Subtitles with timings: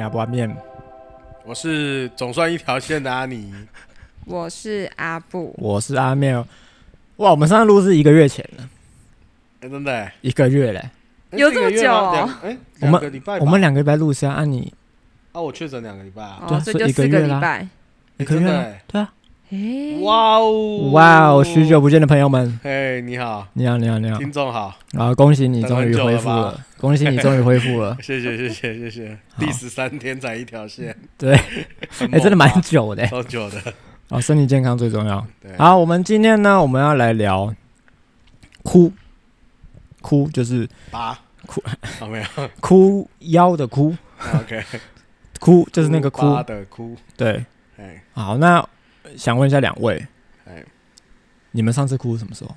[0.00, 0.56] 阿布阿面，
[1.44, 3.52] 我是总算一条线的阿尼，
[4.24, 6.46] 我是阿布，我是阿妙。
[7.16, 8.68] 哇，我们上次录是一个月前了，
[9.60, 10.78] 哎、欸，真的、欸，一个月嘞、
[11.30, 12.30] 欸，有这么久、哦？
[12.42, 14.72] 哎、欸，我们我们两个礼拜录是啊，你
[15.32, 17.68] 啊，我确诊两个礼拜啊，哦，所以就四个礼拜，
[18.16, 19.12] 一个月，对啊。
[19.50, 20.90] 欸、哇哦！
[20.92, 21.42] 哇哦！
[21.42, 29.18] 许久不见的朋友们，嘿，你好，你好，你好，你好，听众好，啊，恭喜你终于恢复了，了恭喜你终于恢复了， 谢谢，谢谢，谢谢。
[29.38, 31.66] 第十三天才一条线， 对，哎、
[32.12, 33.74] 欸，真的蛮久的，超久的。
[34.08, 35.24] 哦，身体健康最重要。
[35.58, 37.54] 好，我们今天呢，我们要来聊
[38.62, 38.92] 哭，
[40.00, 41.18] 哭就是拔。
[41.46, 41.62] 哭，
[41.98, 42.48] 好没有？
[42.60, 43.94] 哭腰的哭
[44.34, 44.64] ，OK，
[45.38, 46.22] 哭就是那个哭。
[46.44, 47.44] 的哭，对，
[47.76, 48.02] 哎。
[48.12, 48.66] 好，那。
[49.16, 50.06] 想问一下两位，
[50.44, 50.64] 哎，
[51.50, 52.54] 你们上次哭什么时候？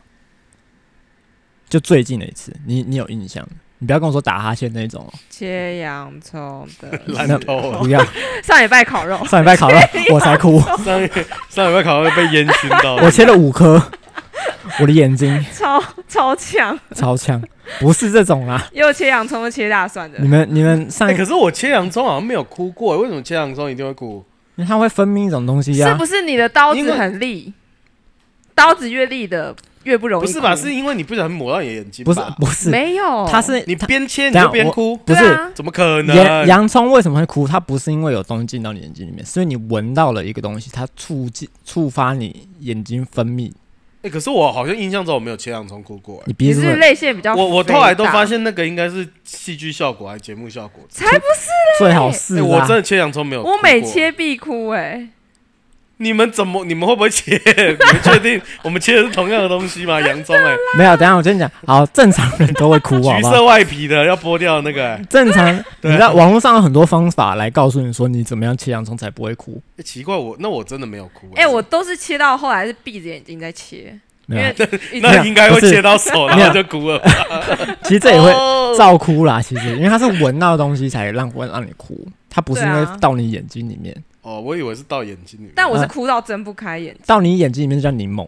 [1.67, 3.47] 就最近的一次，你你有印象？
[3.83, 5.05] 你不要跟我说打哈欠那种。
[5.29, 8.01] 切洋葱的 烂透了，不要。
[8.41, 9.77] 上礼拜烤肉，上礼拜烤肉，
[10.09, 10.57] 我才哭。
[10.85, 11.09] 上
[11.49, 13.83] 上礼拜烤肉被烟熏到，我切了五颗，
[14.79, 17.43] 我的眼睛超超强，超强，
[17.81, 18.69] 不是这种啦。
[18.71, 20.17] 又切洋葱又切大蒜的。
[20.19, 24.23] 你们你们上、欸，可是我切洋葱好像没有哭过，为什么切洋葱一定会哭？
[24.55, 27.51] 因为它会分泌一种东西呀、啊，是不是你的刀子很利？
[28.55, 30.25] 刀子越利的越不容易。
[30.25, 30.55] 不是吧？
[30.55, 32.03] 是因为你不小心抹到你的眼睛？
[32.05, 33.27] 不是，不是，没有。
[33.29, 35.51] 它是你边切你就边哭，不是？
[35.53, 36.15] 怎么可能？
[36.15, 37.47] 洋洋葱为什么会哭？
[37.47, 43.51] 它不是因为有东西进到你眼睛里面，是因为你闻到了一个东西，它触进触发你眼睛分泌。
[44.01, 46.23] 哎、欸，可是我好像印象中我没有切洋葱哭过、欸。
[46.25, 47.33] 你鼻子是泪腺比较……
[47.33, 50.83] 我我后来都发现那个应该是戏剧效果还是节目效果？
[50.89, 51.79] 才不是嘞！
[51.79, 55.09] 最好是、欸、我真的切洋葱没有我每切必哭哎、欸。
[56.03, 56.63] 你们怎么？
[56.65, 57.41] 你们会不会切？
[57.55, 59.99] 你们确定我们切的是同样的东西吗？
[60.01, 60.95] 洋葱哎、欸，没有。
[60.97, 63.17] 等下我跟你讲，好，正常人都会哭啊。
[63.17, 65.01] 橘色外皮的要剥掉那个、欸。
[65.09, 69.61] 正常，你知道网络上有很多方法来告诉你说你怎么样切洋葱才不会哭。
[69.77, 71.41] 欸、奇怪，我那我真的没有哭、欸。
[71.41, 73.97] 哎、欸，我都是切到后来是闭着眼睛在切，
[74.27, 74.53] 因为
[75.01, 77.01] 那应该会切到手，然后就哭了。
[77.83, 78.31] 其实这也会
[78.77, 83.95] 照哭啦，其实因为它是闻到的东西才让会让你哭，它不是因为到你眼睛里面。
[84.23, 87.03] 哦，我以为是到眼睛里面，但我是哭到睁不开眼睛。
[87.05, 88.27] 到你眼睛里面就叫柠檬。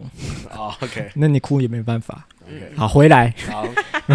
[0.55, 2.27] 哦，OK， 那你哭也没办法。
[2.45, 3.33] OK，好，回来。
[3.49, 3.65] 好，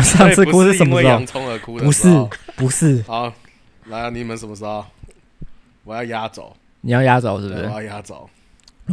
[0.03, 1.13] 上次哭是什么时候？
[1.13, 1.85] 洋葱而哭的。
[1.85, 2.09] 不是，
[2.55, 3.03] 不是。
[3.07, 3.33] 好，
[3.87, 4.85] 来啊，你们什么时候？
[5.85, 6.55] 我要压轴。
[6.83, 7.63] 你要压轴是不是？
[7.65, 8.29] 我要压轴。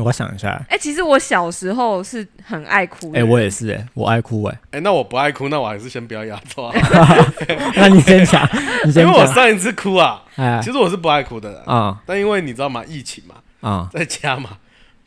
[0.04, 6.72] 我想一下，哎、欸，其实我小时候是很爱哭的，哎、欸，我也是、欸，哎，我爱哭、欸，哎，哎，那我不爱哭，那我还是先不要压轴。
[7.76, 8.48] 那你先讲，
[8.86, 12.84] 你先讲，因为我上一次哭啊，哎，其实我是不爱哭的人啊、嗯，但因为你知道吗？
[12.88, 14.58] 疫情嘛，啊、嗯，在家嘛，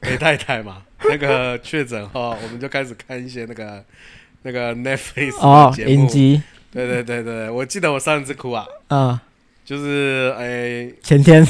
[0.01, 3.85] 陪太太嘛，那个确诊后，我们就开始看一些那个
[4.43, 6.43] 那个 Netflix 哦，影集，
[6.73, 9.21] 对对对对，我记得我上一次哭啊，啊、嗯，
[9.65, 11.47] 就是哎、欸，前天。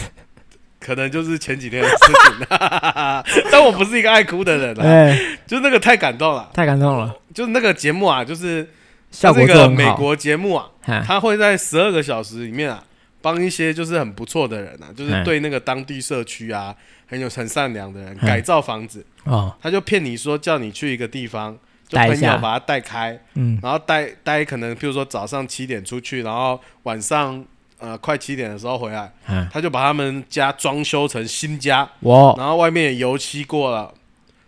[0.80, 2.46] 可能就是前几天的事情，
[3.52, 7.14] 但我不是一个爱哭的人，哎，就那个太感动了，太感动了。
[7.34, 8.66] 就是那个节目啊，就是
[9.10, 12.82] 效果这个美国节目啊，他他会在十二个小时里面啊，
[13.20, 16.74] 帮一些就是很不错的人啊，就是对那个当地社区啊
[17.06, 19.04] 很有很善良的人改造房子。
[19.24, 21.54] 哦，他就骗你说叫你去一个地方，
[21.86, 27.44] 就朋友把他带开，嗯，然后带带可能譬如说早上七点出去，然后晚上。
[27.80, 29.10] 呃，快七点的时候回来，
[29.50, 32.34] 他就把他们家装修成新家，哇！
[32.36, 33.92] 然后外面也油漆过了，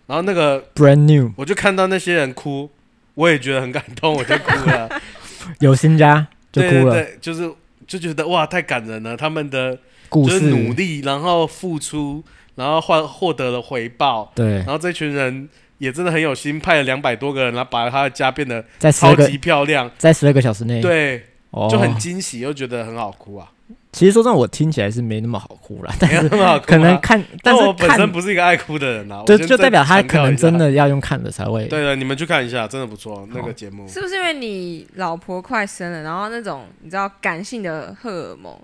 [0.06, 2.70] 然后那个 brand new，我就看到那些人哭，
[3.14, 5.00] 我也觉得很感动，我就哭了。
[5.60, 7.50] 有新家就哭了，对，对，对，就是
[7.86, 9.78] 就觉得哇，太感人了，他们的
[10.10, 12.22] 就是努力，然后付出，
[12.56, 14.56] 然后换获得了回报，对。
[14.56, 18.62] 然后这群人也真的很有心，派了两百多个人，然后把他的家变得
[18.92, 21.26] 超级漂亮，在十二个小时内，对。
[21.70, 23.50] 就很惊喜，又觉得很好哭啊！
[23.92, 31.66] 其实说真的，我听起来是没那么好哭啦， 但是那么好哭可能看，但是我本身不是一个爱哭的人啊，就就代表他可能真的要用看的才会。
[31.66, 38.58] 对了，你们去看一下，真的不错，那个节目是不是因为你老婆快生了，然后那种你知道感性的荷尔蒙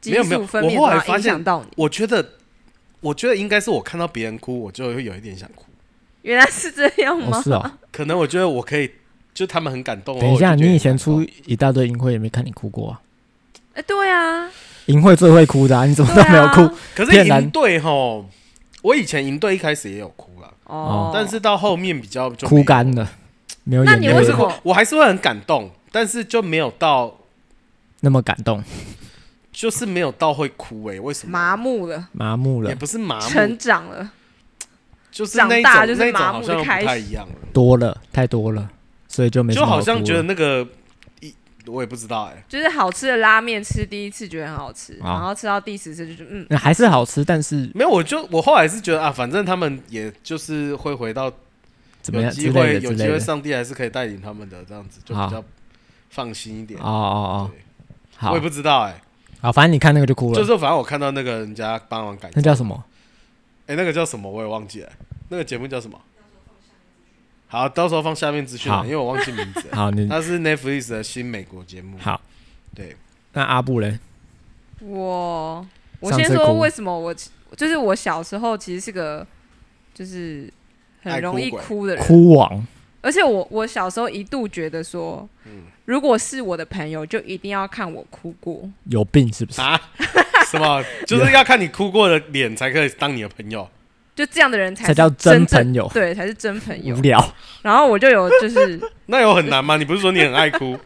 [0.00, 1.68] 激素分泌，我后来发现到你？
[1.76, 2.30] 我觉得，
[3.00, 5.66] 我觉得应该是我看到别人哭，我就会有一点想哭。
[6.22, 7.40] 原来是这样吗？
[7.40, 8.90] 是啊，可能我觉得我可以，
[9.34, 10.18] 就他们很感动。
[10.18, 13.00] 等一下，你以前出一大堆淫秽，也没看你哭过啊？
[13.74, 14.48] 哎、欸，对啊，
[14.86, 16.60] 营会最会哭的，啊，你怎么都没有哭？
[16.60, 18.24] 啊、可是营队吼，
[18.82, 23.10] 我以前淫队一开始也有哭了，哦，但是到后面比较就哭干了，
[23.64, 24.06] 没有眼泪。
[24.06, 24.52] 那你为什么？
[24.62, 27.16] 我还是会很感动，但是就没有到
[28.00, 28.62] 那么感动，
[29.52, 31.32] 就是没有到会哭哎、欸，为什么？
[31.32, 34.10] 麻木了，麻木了，也不是麻木，成长了，
[35.10, 38.70] 就是那种长大就是麻木的开始，好像不太一样了，多了太多了，
[39.14, 40.66] 所以就没就好像觉得那个
[41.20, 41.34] 一。
[41.66, 51.32] 我也不知道哎、欸，就是好吃的拉面，吃第一次觉得很好吃，啊、然后吃到第十次就觉得嗯，还是好吃，但是没有，我就我后来是觉得啊，反正他们也就是会回到
[52.02, 55.42] 怎么样，有机会有机会，上帝还是可以带领他们的，这样子就比较
[56.10, 56.78] 放心一点。
[56.80, 57.50] 哦哦哦，
[58.16, 59.00] 好，我也不知道哎、欸，
[59.40, 62.84] 好，反正你看那个就哭了，就是反正我看到那个人家帮忙改，那叫什么？
[63.68, 64.30] 哎、欸，那个叫什么？
[64.30, 64.92] 我也忘记了，
[65.30, 65.98] 那个节目叫什么？
[67.54, 69.62] 好，到时候放下面资讯，因为我忘记名字。
[69.70, 71.96] 好，你他是 Netflix 的新美国节目。
[72.00, 72.20] 好，
[72.74, 72.96] 对，
[73.32, 73.96] 那阿布嘞？
[74.80, 75.64] 我
[76.00, 77.14] 我先说为什么我
[77.56, 79.24] 就是我小时候其实是个
[79.94, 80.52] 就是
[81.04, 82.66] 很容易哭的人，哭王。
[83.00, 88.68] 而且我我小时候一度觉得说，嗯，如果是我的朋友，就一定要看我哭过。
[88.86, 89.60] 有病是不是？
[89.60, 89.80] 啊？
[90.50, 90.82] 什么？
[91.06, 93.68] 就是要看你哭过的脸才可以当你的朋友？
[94.14, 96.94] 就这样的人才才叫真朋友，对，才是真朋友。
[96.94, 97.34] 无聊。
[97.62, 99.76] 然后我就有就是， 那有很难吗？
[99.76, 100.78] 你不是说你很爱哭？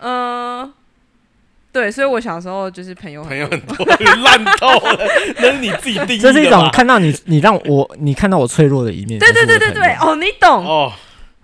[0.00, 0.72] 嗯，
[1.70, 3.86] 对，所以我小时候就是朋友朋友很多，
[4.24, 4.98] 烂透了。
[5.38, 6.32] 那是你自己定义的。
[6.32, 9.20] 这是一种看到你，你让我你看到我脆弱的一面。
[9.20, 10.92] 对对对对对，哦，你懂哦，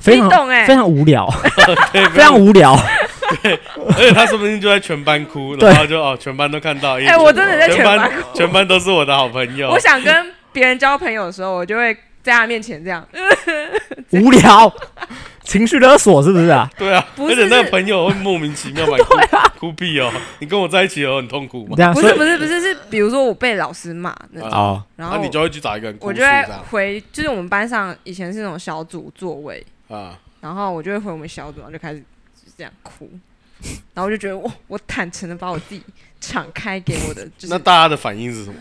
[0.00, 1.30] 非常懂哎，非常无聊，
[2.12, 2.76] 非常无聊。
[3.42, 3.56] 对，
[3.96, 6.98] 而且他说不定就在全班哭，然后就哦，全班都看到。
[6.98, 9.70] 哎，我真的在全班，全班都是我的好朋友。
[9.70, 10.37] 我想跟。
[10.52, 13.06] 别人交朋友的时候，我就会在他面前这样
[14.12, 14.72] 无聊，
[15.44, 16.70] 情绪勒索是不是啊？
[16.76, 19.16] 对啊，而且那个朋友会莫名其妙把 哭
[19.58, 20.10] 哭屁哦。
[20.40, 21.92] 你跟我在一起有很痛苦吗？
[21.92, 32.02] 不是不是不是，是比如说我被老师骂那种，然后你就会去找一个人哭，我就会回，就是我们班上以前是那种小组座位啊，然后我就会回我们小组，然后就开始
[32.56, 33.10] 这样哭，
[33.94, 35.82] 然后我就觉得我我坦诚的把我自己
[36.20, 38.56] 敞开给我的，就是那大家的反应是什么？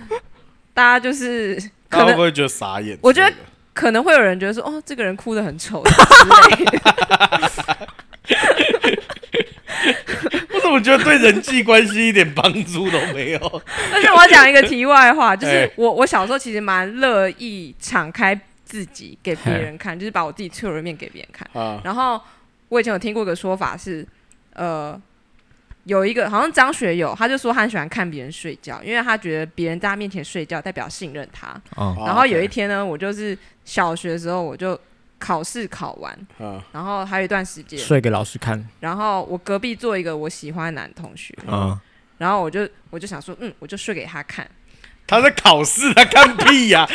[0.73, 1.71] 大家就是。
[1.89, 2.97] 他会不会觉得傻眼？
[3.01, 3.33] 我觉得
[3.73, 7.87] 可能会有人觉得说：“哦，这个人哭得很丑。”之类的。
[10.53, 13.61] 我怎么觉得对人际关系一点帮助都没有？
[13.91, 21.47] 但是我要讲一个题外话，就是我我小时候其实蛮乐意敞开自己给别人看，就是把我自己脆弱的面给别人看。
[21.83, 22.19] 然后
[22.69, 24.05] 我以前有听过一个说法是，
[24.53, 24.99] 呃。
[25.87, 31.59] 有一个好像张学友，他就说他很喜欢看别人睡觉，因为他觉得别人在他面前睡觉代表信任他。
[31.77, 34.77] 哦、然后有一天呢，我就是小学的时候，我就
[35.17, 38.61] 考试考完，哦、然后还有一段时间睡给老师看。
[38.81, 41.79] 然后我隔壁坐一个我喜欢的男同学，哦、
[42.17, 44.45] 然后我就我就想说，嗯，我就睡给他看。
[45.07, 46.85] 他在考试，他看屁呀、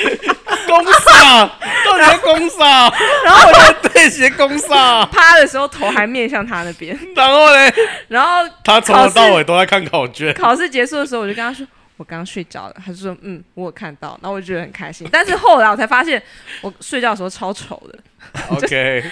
[0.73, 0.83] 啊！
[0.83, 1.47] 公杀，
[1.85, 2.93] 到底在公杀？
[3.25, 6.99] 然后我就 对斜公杀，趴的时候头还面向他那边。
[7.15, 7.73] 然后呢？
[8.09, 10.33] 然后他从头到尾都在看考卷。
[10.35, 11.67] 考试结束的时候，我就跟他说
[11.99, 15.07] ：“我刚刚睡着了。”他就说：“嗯，我有看到。”然后我就觉得很开心。
[15.13, 16.23] 但是后来我才发现，
[16.63, 17.99] 我睡觉的时候超丑的。
[18.51, 19.05] OK，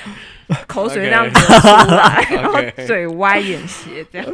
[0.66, 4.26] 口水那样子出来，然后嘴歪眼斜这样。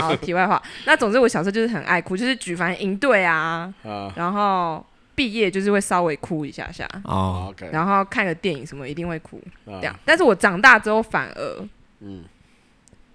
[0.00, 3.72] 好，题外话，那总之我小时候就是很爱哭，就是举凡营队啊，
[4.16, 4.84] 然后
[5.18, 6.88] 毕业就是会稍微哭一下下。
[7.02, 9.98] 哦，然后看个电影什么一定会哭这样。
[10.04, 11.68] 但是我长大之后反而，
[11.98, 12.22] 嗯，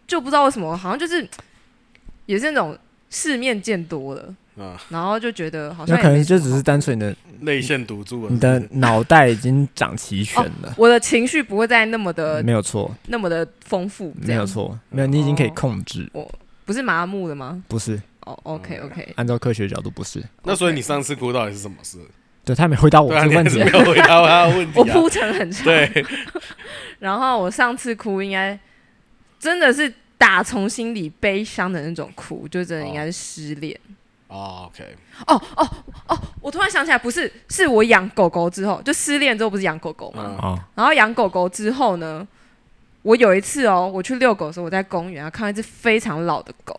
[0.05, 1.25] 就不知道为什么，好像就是
[2.25, 2.77] 也是那种
[3.09, 4.35] 世面见多了，
[4.89, 16.10] 然后就觉得好像那可能就只是单纯的泪腺堵住了，你的脑袋已经长齐全了，我的情绪不会再那么的没有错，那么的丰富，没有错，没有，你已经可以控制。
[16.12, 16.29] 我。
[16.65, 17.62] 不是麻木的吗？
[17.67, 18.01] 不是。
[18.25, 19.13] 哦，OK OK。
[19.15, 20.24] 按照科学角度，不是。
[20.44, 21.98] 那所以你上次哭到底是什么事？
[22.46, 23.60] 对，他没回答我的问题。
[23.60, 24.74] 没有回答我的问题。
[24.80, 25.65] 我铺陈很长。
[25.65, 26.06] 对。
[27.00, 28.58] 然后我上次哭，应该
[29.39, 33.77] 真的是打从心里悲伤的那种哭，就真的应该是失恋。
[34.27, 34.84] 哦，OK。
[35.27, 35.70] 哦哦
[36.08, 36.20] 哦！
[36.42, 40.36] 我突然想起来，不是，是我养狗狗之后，就失恋之后不是养狗狗吗？
[40.42, 40.60] 哦。
[40.75, 42.27] 然后养狗狗之后呢？
[43.03, 46.74] 我有一次哦，我去遛狗的时候，我在公园啊，看到一只非常老的狗，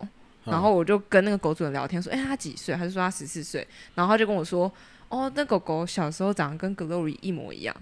[0.45, 4.71] 然后我就跟那个狗主人聊天，说：“哎、欸，它几岁？”他就说他十四岁，然后他就跟我说
[5.09, 7.75] ：“哦，那狗狗小时候长得跟 Glory 一模一样。”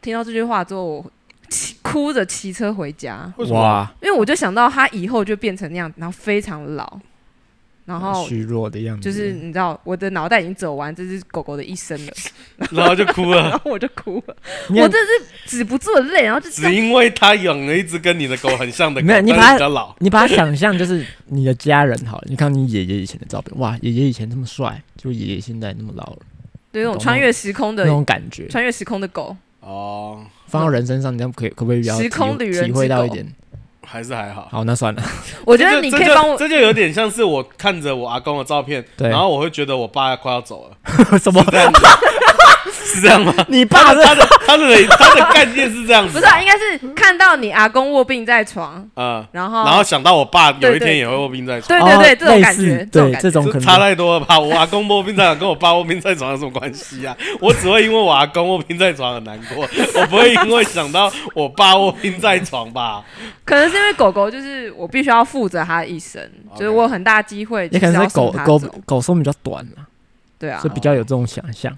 [0.00, 1.12] 听到这句话之后，我
[1.48, 3.32] 骑 哭着骑车回家。
[3.50, 3.90] 哇！
[4.00, 7.00] 因为我就想到它以后就变成那样，然后非常老。
[7.86, 12.12] 然后虚弱的样子，就是你知道，我的脑袋已经走完这只狗狗的一生了，
[12.72, 14.36] 然后就哭了，然后我就哭了，
[14.70, 15.06] 我这是
[15.46, 26.18] 止不住的泪，然后就只因为他养了一只跟你的狗很像的狗，没有，你把它，你把它想象就是你的家人好了，你看你爷爷以前的照片，哇，爷爷以前这么帅，就爷爷现在那么老了，
[26.72, 29.36] 对，那种穿越时空的那种感觉，穿越时空的狗。
[29.60, 33.26] 哦，放到人身上，你这样可以可不可以时空旅人体会到一点？
[33.86, 35.02] 还是还好，好，那算了。
[35.46, 40.75] 我觉得你可以帮我，这就有点像是我看着我阿公的照片，然后我会觉得我爸快要走了，
[41.18, 41.44] 什么？
[42.84, 43.34] 是这样吗？
[43.48, 54.38] 你爸他的他的他的概念是这样子，不是，啊应该是看到你阿公卧病在床，嗯，然后然后想到我爸有一天也会卧病在床，对对对，这种感觉，对这种可能差太多了吧？
[54.38, 57.14] 我阿公卧病在床跟我爸卧病在床有什么关系啊？
[57.40, 59.68] 我只会因为我阿公卧病在床很难过，
[60.00, 63.02] 我不会因为想到我爸卧病在床吧？
[63.44, 66.22] 可能是因为狗狗就是我必须要负责它的一生，
[66.54, 69.84] 就是我有很大机会，也可能是狗狗狗寿命比较短啊，
[70.38, 71.76] 对啊，就比较有这种想象。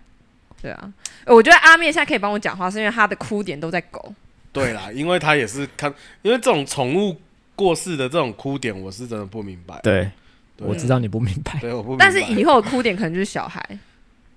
[0.61, 0.93] 对啊，
[1.27, 4.13] 我觉得阿面现在可以帮我讲话，是因为他的哭点都在狗。
[4.53, 7.17] 对啦，因为他也是看，因为这种宠物
[7.55, 9.79] 过世的这种哭点，我是真的不明白。
[9.83, 10.11] 对，
[10.59, 11.59] 我知道你不明白。
[11.61, 12.05] 对，我不明白。
[12.05, 13.79] 但是以后的哭点可能就是小孩，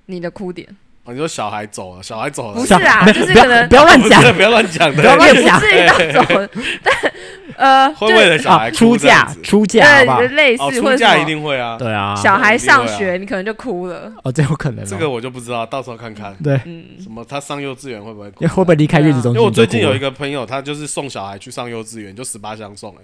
[0.05, 0.67] 你的哭点。
[1.07, 6.49] 你说小孩走了，小孩走了，不是啊，就是可能不要乱讲，不要乱讲，不要乱讲， 至于到走，
[6.83, 7.11] 但
[7.57, 16.57] 呃，会为了小孩出嫁，出嫁对，类似出嫁一定会啊，对啊，小孩上学你可能就哭了，哦，这有可能，这个我就不知道，到时候看看，对，
[16.99, 19.33] 什么他上幼稚园会不会，会不会离开月子中心？
[19.33, 23.01] 因为我最近有一个朋友，他就是送小孩去上幼稚园，就十八相送哎。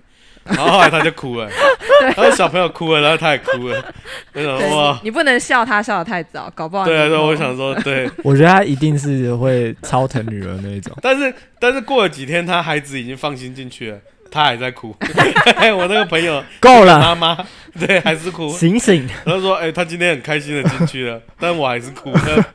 [0.50, 1.50] 然后后来他就哭了，
[2.02, 3.94] 然后小朋友哭了，然后他也哭了。
[4.34, 6.86] 那种说哇，你不能笑他笑得太早，搞不好。
[6.86, 10.96] 对啊，对，我想说， 对，我觉得他一定是会超疼女儿那一种。
[11.02, 14.00] 但是但是过了几天，他孩子已经放心进去了，
[14.32, 14.96] 他还在哭。
[15.78, 17.38] 我那个朋友够了，妈妈
[17.80, 19.08] 对还是哭，醒醒。
[19.26, 22.12] 他说，哎，他今天很开心的进去了，但我还是哭，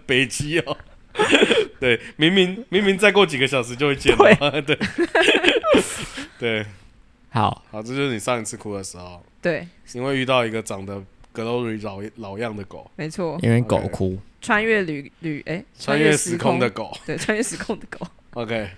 [0.06, 0.76] 北极哦。
[1.78, 4.78] 对，明明明明再过几个小时就会见了，对
[6.38, 6.64] 对。
[7.32, 9.22] 好好，这就是你上一次哭的时候。
[9.40, 11.02] 对，因为遇到一个长得
[11.34, 12.88] glory 老老样的狗。
[12.94, 14.18] 没错，因为狗哭。
[14.40, 16.92] 穿越旅旅哎，穿越时空的狗。
[17.06, 18.06] 对，穿越时空的狗。
[18.34, 18.68] OK，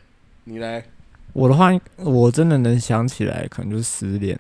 [0.45, 0.85] 你来。
[1.33, 4.39] 我的话，我真的能想起来，可能就是失恋。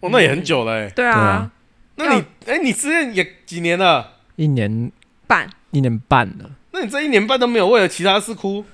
[0.00, 0.88] 哦，那也很久了哎。
[0.90, 1.50] 对啊。
[1.96, 4.18] 那你哎，你失恋也几年了？
[4.36, 4.92] 一年
[5.26, 5.50] 半。
[5.72, 6.52] 一年半了。
[6.70, 8.64] 那你这一年半都没有为了其他事哭？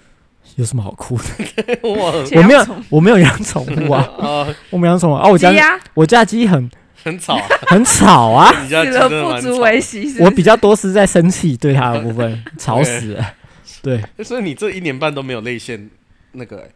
[0.56, 1.78] 有什么好哭的？
[1.82, 4.46] 我我没有， 我没有养宠物啊！
[4.70, 5.28] 我没养宠物啊！
[5.28, 5.52] 我家
[5.94, 6.70] 我家鸡很
[7.02, 7.36] 很吵，
[7.66, 8.52] 很吵啊！
[8.66, 10.14] 死了不足为奇。
[10.20, 13.34] 我比较多是在生气对它的部分，吵死了。
[13.82, 15.90] 对，所以你这一年半都没有泪腺
[16.32, 16.68] 那个，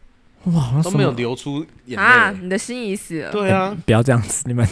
[0.44, 2.34] 哇，都没有流出眼泪啊！
[2.42, 3.30] 你的心已死了。
[3.30, 4.66] 对啊，不要这样子，你们。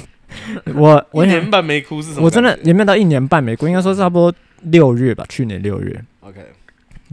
[0.75, 2.25] 我我一年半没哭是什么？
[2.25, 6.05] 我真的也没有到一年半没哭，应该说差不多六月吧，去年六月。
[6.21, 6.41] OK，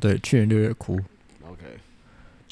[0.01, 0.99] 对，去年六月哭。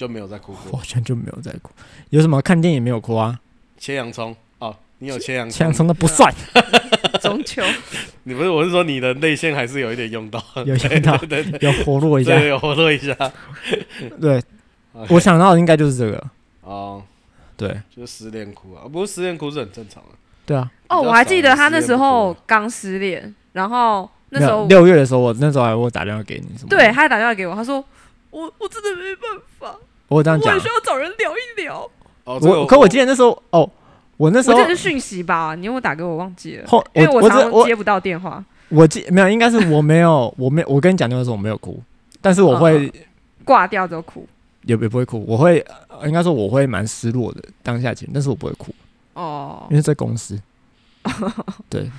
[0.02, 1.72] 就没有再哭过，好像就没有再哭。
[2.10, 3.40] 有什么看电影没有哭啊？
[3.78, 5.58] 切洋葱哦，你有切洋葱？
[5.60, 6.34] 切洋葱的不算。
[7.22, 7.62] 中秋，
[8.24, 13.16] 你不是，我是说你的内线还是有一点用到， 有用到，对对，有活络一下，有活络一下。
[14.20, 14.42] 对，
[15.10, 16.24] 我想到的应该就是这个。
[16.62, 17.04] 哦，
[17.56, 20.10] 对，就失恋哭啊，不过失恋哭是很正常的。
[20.48, 20.72] 对啊。
[20.90, 26.70] 哦，我还记得他那时候刚失恋，然后那时候六月的时候，我那时候还我打电话给你，什么？
[26.70, 27.84] 对，他还打电话给我，他说
[28.32, 29.24] 我我真的没办
[29.60, 29.78] 法。
[30.12, 31.90] 我这样讲，我也需要找人聊一聊。
[32.26, 33.70] 哦，我可我记得那时候，哦，
[34.18, 35.56] 我那时候是讯息吧？
[35.56, 36.18] 你有没有打给我？
[36.18, 36.68] 忘记了。
[36.68, 38.44] 后，因为我常常接不到电话。
[38.68, 41.82] 我记没有，应该是我没有， 我没，我跟你讲电话的时候我没有哭，
[42.20, 42.92] 但是我会
[43.46, 44.28] 挂掉之后哭，
[44.66, 45.24] 也也不会哭。
[45.26, 45.66] 我会
[46.04, 48.76] 应该说我会蛮失落的当下情，但是我不会哭。
[49.14, 50.38] 哦，因为在公司。
[51.70, 51.90] 对，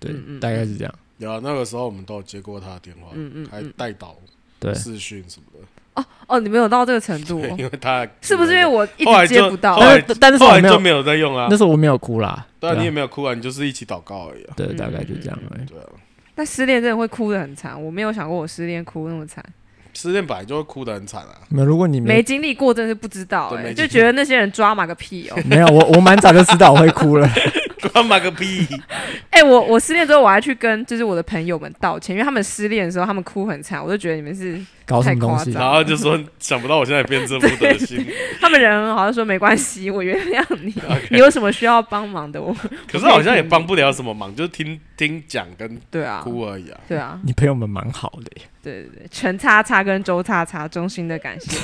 [0.00, 0.92] 对，大概是这样。
[1.18, 4.16] 有啊，那个时候我们都有接过他的电话，嗯嗯，还带导
[4.58, 5.66] 对视讯什么的。
[6.00, 9.78] 哦哦，你没有到这个程度， 因为他 是不是因为我一直接不到？
[9.80, 11.48] 但是但是后来就没有在用啊。
[11.50, 14.46] 那时候我没有哭啦，对啊，你也没有哭啊，你就是一起祷告而已。
[14.56, 15.66] 对，大概就这样而已。
[15.66, 15.86] 对啊，
[16.34, 19.44] 但失恋真的会哭的很惨，我没有想过我失恋哭那么惨。
[19.92, 21.34] 失恋本来就会哭得很惨啊。
[21.48, 25.36] 没有，如果你没经历过，真的是不知道，哎，就觉得那些人抓马个屁哦。
[25.44, 27.28] 没有，我我蛮早就知道我会哭了。
[27.92, 28.66] 抓马个屁！
[29.30, 38.06] 哎，我我失恋之后，我还去跟就是我的朋友们道歉，因为他们失恋的时候，他们哭很惨，我就觉得你们是搞什么东西，然后就说想不到我现在变这副德行。
[38.40, 40.74] 他们人很好，像说没关系，我原谅你。
[41.10, 42.54] 你有什么需要帮忙的，我
[42.90, 46.80] 可是好像也帮不了什么忙，就是听听讲跟对啊哭而已啊。
[46.88, 48.42] 对啊，你朋友们蛮好的耶。
[48.62, 51.56] 对对对，陈叉叉跟周叉叉，衷心的感谢。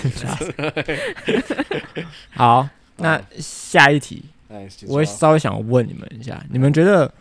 [2.30, 4.25] 好，那下一题。
[4.86, 7.12] 我会稍微想问你们一下，你们觉得，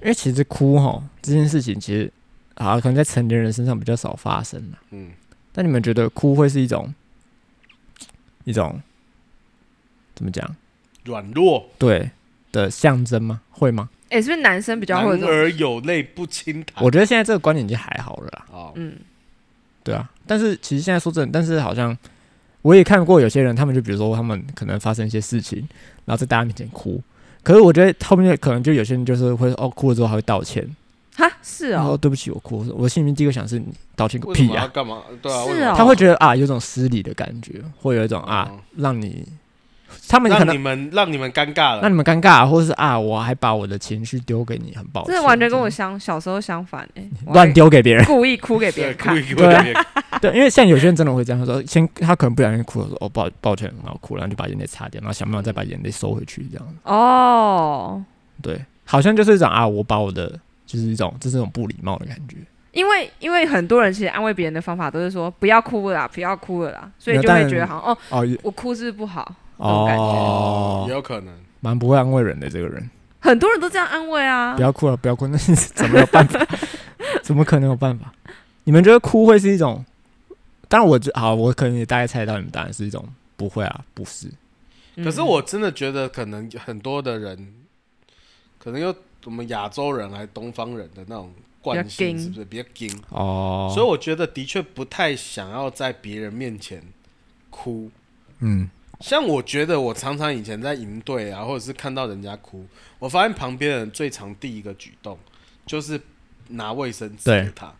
[0.00, 2.12] 因为其实哭哈这件事情，其实
[2.54, 4.60] 啊，可能在成年人身上比较少发生。
[4.90, 5.10] 嗯，
[5.52, 6.92] 但你们觉得哭会是一种
[8.44, 8.80] 一种
[10.14, 10.56] 怎么讲？
[11.04, 12.10] 软弱对
[12.50, 13.40] 的象征吗？
[13.50, 13.88] 会吗？
[14.08, 15.16] 哎，是不是男生比较会？
[15.18, 16.84] 男儿有泪不轻弹。
[16.84, 18.46] 我觉得现在这个观点已经还好了啦。
[18.50, 18.96] 哦，嗯，
[19.84, 21.96] 对啊，但是其实现在说真的，但是好像。
[22.62, 25.58] 我也看过有些人，他们就比如说他们可能发生一些事情，
[26.04, 27.00] 然后在大家面前哭。
[27.42, 30.68] 可是我觉得后面可能就有些人就是会哦，哭了之后还会道歉
[31.16, 31.82] 哈，是啊。
[31.82, 32.66] 哦，对不起，我哭。
[32.76, 35.02] 我心里面第一个想是你道歉个屁呀，干嘛？
[35.22, 35.74] 对啊，是啊。
[35.76, 39.26] 他会觉得啊，有种失礼的感觉，会有一种啊，让你。
[40.10, 45.14] 他们可能让你们让你们尴尬了，让你们尴尬，或是啊，我还把我的情绪丢给你，很抱歉。
[45.14, 49.74] 这完全跟我相小时候相反哎， 乱丢给别人，故意哭给别人看，对
[50.20, 56.66] 对，因为像有些人真的会这样说，先他可能不小心哭了，说哦抱抱歉，然后哭，然后就把眼泪擦掉，然后想办法再把眼泪收回去，这样。
[56.82, 58.02] 哦，
[58.42, 60.36] 对，好像就是一种啊，我把我的
[60.66, 62.36] 就是一种这是一种不礼貌的感觉。
[62.72, 69.32] 因为因为很多人其实安慰别人的方法都是说不要哭了啦，不要哭了啦，所以就会觉得好像哦哦，我哭是不好。
[69.60, 72.88] 哦，也有可能，蛮不会安慰人的这个人，
[73.20, 74.54] 很多人都这样安慰啊。
[74.56, 76.40] 不要哭了，不要哭， 那是怎么有办法？
[77.22, 78.12] 怎么可能有办法？
[78.64, 79.84] 你们觉得哭会是一种？
[80.68, 83.04] 当然，我觉好，我可能也大概猜到你们答案是一种
[83.36, 84.30] 不会啊，不是。
[84.96, 87.54] 可是我真的觉得，可能很多的人，
[88.58, 93.70] 可能有我们亚洲人还是东方人的那种惯性，是不是比较硬哦？
[93.74, 96.82] 所以我觉得的确不太想要在别人面前
[97.50, 97.90] 哭，
[98.38, 98.70] 嗯。
[99.00, 102.66] 像我觉得，我常常以前在营队啊，或者是看到人家哭，
[102.98, 105.18] 我发现旁边人最常第一个举动
[105.64, 105.98] 就是
[106.48, 107.72] 拿卫生纸给他。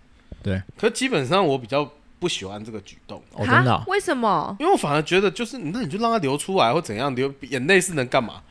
[0.43, 0.55] 对。
[0.55, 0.63] 对。
[0.79, 3.23] 可基本上我比较不喜欢这个举动。
[3.35, 3.85] 哦，真的？
[3.87, 4.57] 为什么？
[4.59, 8.43] 因为我反而觉得，就是那你就让他流出来或怎样，流眼泪是能干嘛？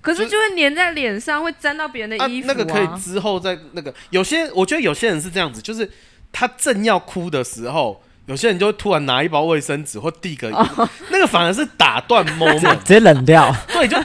[0.00, 2.52] 可是就会粘在脸上，会沾到别人的衣服啊。
[2.52, 3.94] 那个可以之后再那个。
[4.10, 5.88] 有些我觉得有些人是这样子，就是
[6.32, 8.02] 他正要哭的时候。
[8.30, 10.88] 有些人就会突然拿一包卫生纸或递个，oh.
[11.10, 13.52] 那个反而是打断 moment， 直接冷掉。
[13.72, 13.96] 对，就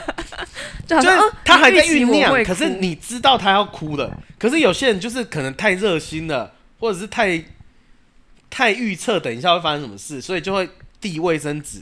[0.84, 4.20] 就是他还在酝酿，可是你知道他要哭了。
[4.36, 7.40] 可是有些人就是可能太热心了，或者是太
[8.50, 10.68] 太预测等一下会发生什么事，所以就会
[11.00, 11.80] 递卫生纸。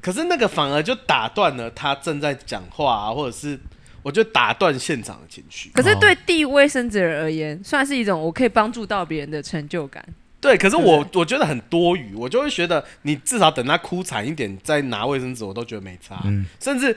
[0.00, 3.58] 可是那个反而就打断了他正在讲话啊，或者是
[4.04, 5.72] 我就打断现场的情绪。
[5.74, 10.04] 可是对递卫生纸而言，算是一种我可以帮助到别人的成就感。
[10.42, 16.94] 对，可是我我觉得很多余，我就会觉得你至少等他哭惨一点再拿卫生纸，我都觉得没差，嗯、甚至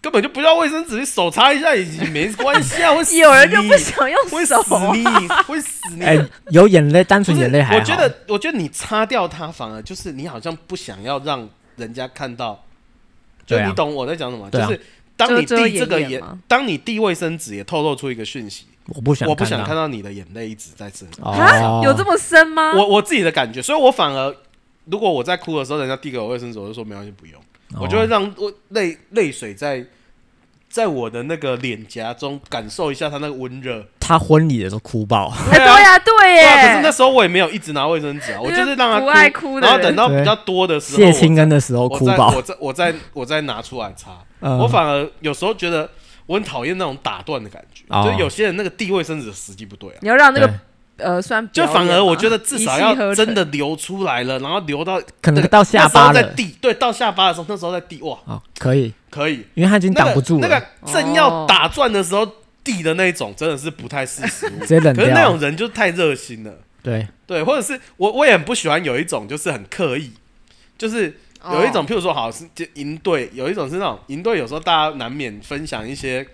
[0.00, 2.92] 根本就不要卫生纸，你手擦一下已经没关系啊。
[2.96, 6.02] 会死有人就不想用手，会死你， 会死你。
[6.02, 7.78] 欸、有眼泪，单纯眼泪还好。
[7.78, 12.64] 我觉得，我觉得你擦掉它，反而就是你好像不想要让人家看到，
[13.46, 14.80] 就你懂我在讲什么，就是。
[15.18, 18.66] 当你递这个眼，当你递卫生纸，也透露出一个讯息。
[18.88, 21.12] 我不想，我不想看到你的眼泪一直在这里。
[21.22, 22.72] 啊，有这么深吗？
[22.74, 24.34] 我我自己的感觉，所以我反而，
[24.84, 27.40] 如果我在哭的时候，人家递给我卫生纸，我就说没关系，不用。
[27.80, 29.84] 我就会让我泪泪水在。
[30.68, 33.82] 在我的那个脸颊中感受一下他那个温热。
[33.98, 35.32] 他婚礼的时候哭爆。
[35.50, 36.42] 对呀，对耶。
[36.42, 44.10] 可是那时候我也没有一直拿卫生纸啊，我就是让他不爱哭，然后等到比较多的时候，谢青恩的时候哭爆，我再我再我再拿出来擦。
[44.40, 45.88] 我反而有时候觉得
[46.26, 49.98] 我很讨厌那种打断的感觉，就是有些人那个递卫生纸的时机不对啊。
[50.02, 50.52] 你要让那个。
[50.98, 60.48] 呃，算就反而我觉得至少要真的流出来了，然后流到可能到下巴了，在递，对，到下巴的时候，那时候在递，哇，哦，可以，可以，因为他已经挡不住了。
[60.48, 62.26] 那个正要打转的时候
[62.64, 64.48] 递的那种，真的是不太适时。
[64.60, 65.04] 直接冷掉。
[65.04, 66.50] 可是那种人就太热心了，
[66.82, 70.12] 对对，或者是我我也很不喜欢有一种就是很刻意，
[70.78, 71.20] 就是
[71.52, 76.26] 有一种譬如说好是就营队，有一种是那种营队，有时候大家难免分享一些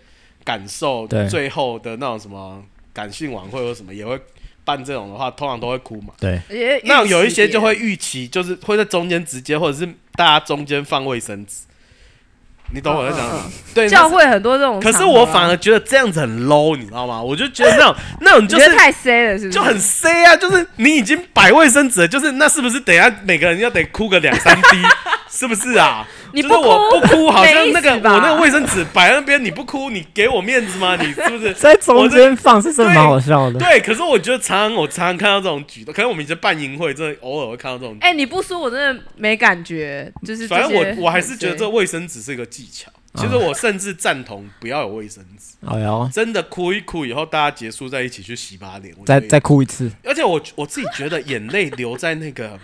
[0.45, 2.63] 感受，最后的那种什么
[2.93, 4.21] 感性晚会或什么也会。
[4.65, 6.15] 办这种的话，通常都会哭嘛。
[6.21, 6.41] 对，
[6.85, 9.85] 那有一些就会预期，就是会在中间直接，或者是
[10.15, 11.65] 大家中间放卫生纸。
[12.75, 13.43] 你懂我在讲什么？
[13.75, 14.81] 对，教会很多这种。
[14.81, 17.23] 可是我反而觉得这样子很 low，你知道吗？
[17.23, 19.51] 我就觉得那种那种就是太 C 了，是不是？
[19.51, 20.37] 就很 C 啊！
[20.37, 24.83] 就是你已经摆卫生纸了，就是那是不是等下每个人要得哭个两三滴？
[25.33, 26.07] 是不是啊？
[26.35, 30.95] 你不哭，我不哭，好像那个我那个卫生纸摆在那边，你不哭，你给我面子吗？
[30.97, 32.61] 你是不是 在中间放？
[32.61, 33.59] 是真的蛮好笑的。
[33.59, 37.97] 对，可是我觉得常常我常常看到这种举动，可能我们以前办营会，真的偶尔会看到这种。
[38.01, 42.91] 哎，你不说我真的没感觉，就是反正我我还是觉得这卫生纸是一个技巧。
[43.15, 45.55] 其实我甚至赞同不要有卫生纸。
[45.67, 49.91] 哎呦，真的哭一哭以后，大家结束在一起去洗把脸，再再哭一次。
[50.03, 52.59] 而且我我自己觉得眼泪留在那个，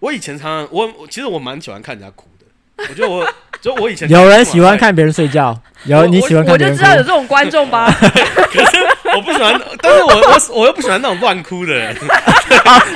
[0.00, 2.86] 我以前常常我其实我蛮喜欢看人家哭的。
[2.88, 3.26] 我觉得我
[3.60, 7.90] 就我以前有人喜欢看别人睡觉，有你喜欢看我就知道有这种观众吧。
[7.92, 8.76] 可是
[9.16, 11.96] 我不喜欢，但是我我我又不喜欢那种乱哭的人。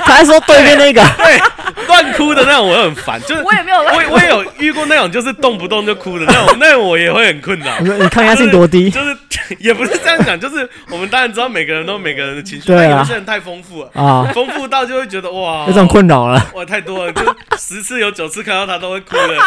[0.05, 1.39] 他还说对面那个 对。
[1.87, 7.79] 乱哭的那种我很烦，就是我也没有，我我也有遇过那种就是动不动就哭的那种， 那种我也会很困扰。
[7.79, 8.89] 你抗压性多低？
[8.89, 9.15] 就是
[9.59, 17.21] 也不是这样讲，就是我们当然知道每个人都有每个人的情绪，但有些人太丰富了啊，丰富到就会觉得哇，有种困扰了，哇太多了，就
[17.57, 19.37] 十次有九次看到他都会哭的，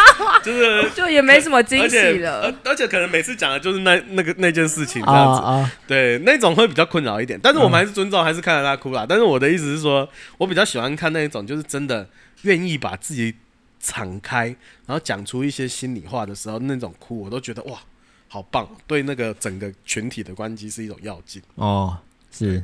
[0.41, 7.39] 就是就也没什么惊喜了，而且可能每次讲的就是那那个那件事情这样子，啊对，那种会比较困扰一点。
[7.41, 9.05] 但是我们还是尊重，还是看着他哭啦。
[9.07, 12.07] 但是我的意思是说，我比较喜欢看那一种，就是真的
[12.43, 13.33] 愿意把自己
[13.79, 14.47] 敞开，
[14.85, 17.79] 然后讲出一些心里话的时候，那种哭，我都觉得哇，
[18.27, 18.69] 好棒！
[18.85, 21.97] 对那个整个群体的关机是一种要紧哦。
[22.31, 22.63] 是，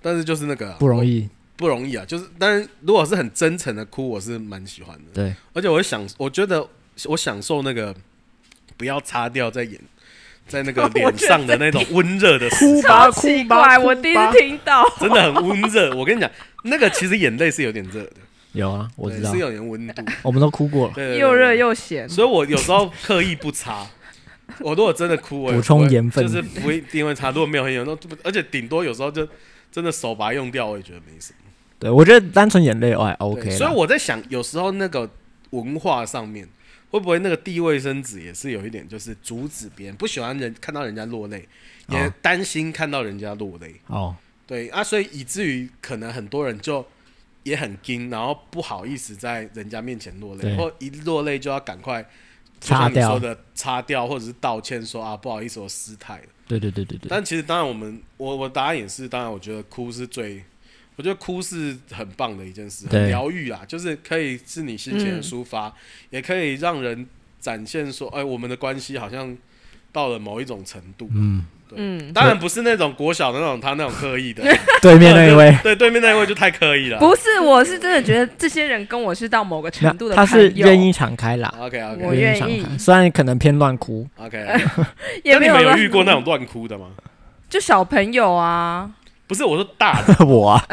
[0.00, 2.04] 但是就是那个不容易，不容易啊。
[2.04, 5.04] 就是，但是如果是很真诚的哭，我是蛮喜欢的。
[5.12, 6.66] 对，而且我想，我觉得
[7.04, 7.94] 我享受那个
[8.76, 9.78] 不要擦掉在眼。
[10.50, 15.94] 在那个 脸上的那种温热的 哭吧，哭吧，我第一次听到，真的很温热。
[15.96, 16.28] 我跟你讲，
[16.64, 18.12] 那个其实眼泪是有点热的。
[18.52, 20.02] 有啊，我知道是有点温度。
[20.22, 22.08] 我们都哭过了，又热又咸。
[22.08, 23.86] 所以我有时候刻意不擦。
[24.58, 27.30] 我如果真的哭，我补充盐分，就是不一定会擦。
[27.30, 29.26] 如果没有很严重，而且顶多有时候就
[29.70, 31.38] 真的手把它用掉，我也觉得没什么。
[31.78, 33.48] 对，我觉得单纯眼泪还 OK。
[33.52, 35.08] 所以我在想，有时候那个
[35.50, 36.48] 文化上面。
[36.90, 41.48] 会不会那个地卫生纸也是有一点，就是阻止别人不喜欢人看到人家落泪，
[41.88, 43.76] 也担心看到人家落泪。
[43.86, 46.84] 哦，对啊，所以以至于可能很多人就
[47.44, 52.04] 也很惊，然后不好意思在人家面前落泪，或一落泪就要赶快
[52.60, 56.28] 擦掉，说的擦掉，或者是道歉说啊不好意思我失态了。
[56.48, 57.08] 对对对对对。
[57.08, 60.42] 但其实当然我们我我答案也是，当然我觉得哭是最。
[61.00, 65.72] 我觉得哭是很棒的一件事，很疗愈啊，就是可以是你心情的抒发，嗯、
[66.10, 67.06] 也可以让人
[67.40, 69.34] 展现说，哎，我们的关系好像
[69.90, 71.08] 到了某一种程度。
[71.14, 74.44] 嗯，对，嗯，当然不是那种国小的那种他那种刻意的，
[74.82, 76.98] 对面那一位， 对，对面那一位就太刻意了。
[76.98, 81.50] 不是，我是真的觉得这些人跟我是到某个程度的，他是愿意敞开啦。
[81.58, 84.06] OK OK，我愿意，虽然可能偏乱哭。
[84.18, 84.36] OK，
[85.24, 86.88] 也没有你们有遇过那种乱哭的吗？
[87.48, 88.90] 就小朋友啊。
[89.30, 90.66] 不是我说大人， 我啊，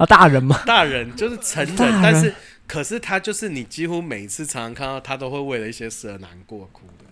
[0.00, 0.60] 啊大人吗？
[0.66, 2.34] 大人就是成人，人但是
[2.66, 7.04] 可是他就是你几乎每次常常看到他都会为了一些事而难过哭的，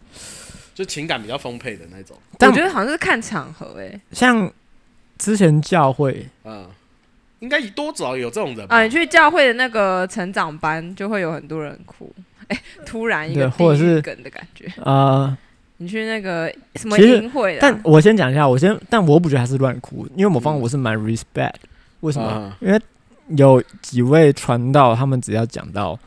[0.74, 2.18] 就情感比较丰沛的那种。
[2.36, 4.52] 但我觉得好像是看场合哎、欸，像
[5.18, 6.68] 之前教会，嗯，
[7.38, 8.82] 应该多少有这种人啊。
[8.82, 12.12] 你去教会的那个成长班，就会有很多人哭。
[12.48, 14.82] 哎、欸，突然一个或者是梗的感觉啊。
[14.82, 15.38] 呃
[15.82, 17.58] 你去那个什么音会？
[17.60, 21.54] 但我先讲一下，我先，但我不觉得他是乱哭，因为某方我是蛮 respect。
[22.00, 22.56] 为什么？
[22.60, 22.80] 因为
[23.36, 25.98] 有几位传道，他们只要讲到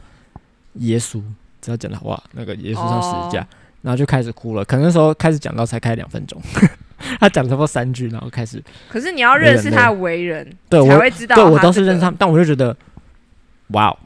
[0.76, 1.22] 耶稣，
[1.62, 3.48] 只要讲到话，那个耶稣上十字架，
[3.82, 4.64] 然后就开始哭了。
[4.64, 6.42] 可能那时候开始讲到才开两分钟，
[7.20, 8.64] 他讲差不多三句，然后开始。
[8.90, 11.36] 可是你要认识他的为人，对，我会知道。
[11.36, 12.76] 对我都是认识他，但我就觉得，
[13.68, 13.98] 哇哦。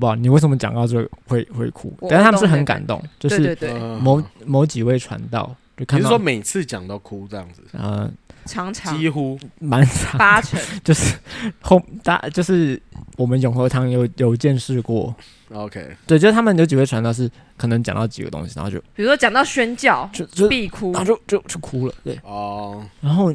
[0.00, 1.96] 哇，你为什么讲到这会会哭？
[2.08, 3.56] 但是他们是很感动，就是
[4.00, 6.02] 某某几位传道，就看到。
[6.02, 7.62] 你是说每次讲到哭这样子？
[7.72, 8.12] 嗯，
[8.44, 11.16] 常常几乎蛮长，八成 就是
[11.60, 12.80] 后大就是
[13.16, 15.14] 我们永和堂有有见识过。
[15.52, 21.94] OK，对，就是他们有几位传道是可能讲到几个东西，然后就比如说讲到宣教，就就必哭，然后就就就哭了。
[22.02, 23.32] 对哦，然后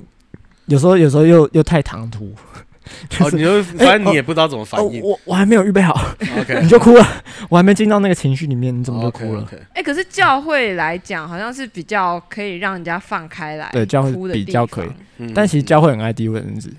[0.65, 2.33] 有时候有时候又又太唐突。
[3.19, 5.93] 哦，你就反正你也不知道怎么反应，我我还没有预备好
[6.39, 7.05] ，OK， 你就哭了，
[7.49, 9.47] 我还没进到那个情绪里面，你怎么就哭了？
[9.73, 14.83] 哎，可是教会来讲，好像是比较可以让人家放开来，对，教会比较可
[15.17, 16.69] 以，但其实教会很爱递卫生纸，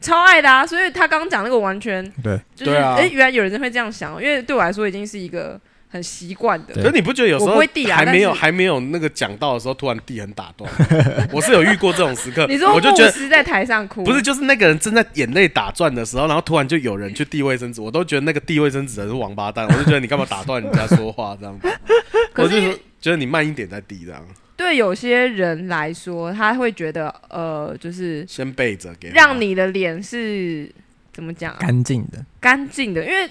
[0.00, 0.66] 超爱的啊！
[0.66, 5.60] 所以他刚刚讲那个完全对，就是哎，原来有人会这样想，因为对我来说已经是一个。
[5.94, 7.54] 很习惯的，可是你不觉得有时候
[7.94, 10.68] 还没有还没有那个讲到的时候，突然地很打断？
[11.30, 21.68] 我是有遇过这种时刻， 你说我就觉得在台上哭，不是就是那个人正在眼泪打转的时候，然后突然就有人去递卫生纸，我都觉得那个递卫生纸的人是王八蛋，我就觉得你干嘛打断人家说话这样子？
[22.34, 22.60] 我就
[23.00, 24.20] 觉得你慢一点再递这样。
[24.56, 30.68] 对有些人来说，他会觉得呃，就是先备着给，让你的脸是
[31.12, 31.54] 怎么讲？
[31.60, 33.30] 干净的，干净的，因为。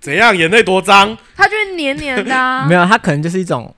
[0.00, 0.36] 怎样？
[0.36, 1.16] 眼泪多脏？
[1.34, 2.66] 它就是黏黏的、啊。
[2.68, 3.74] 没有，它可能就是一种，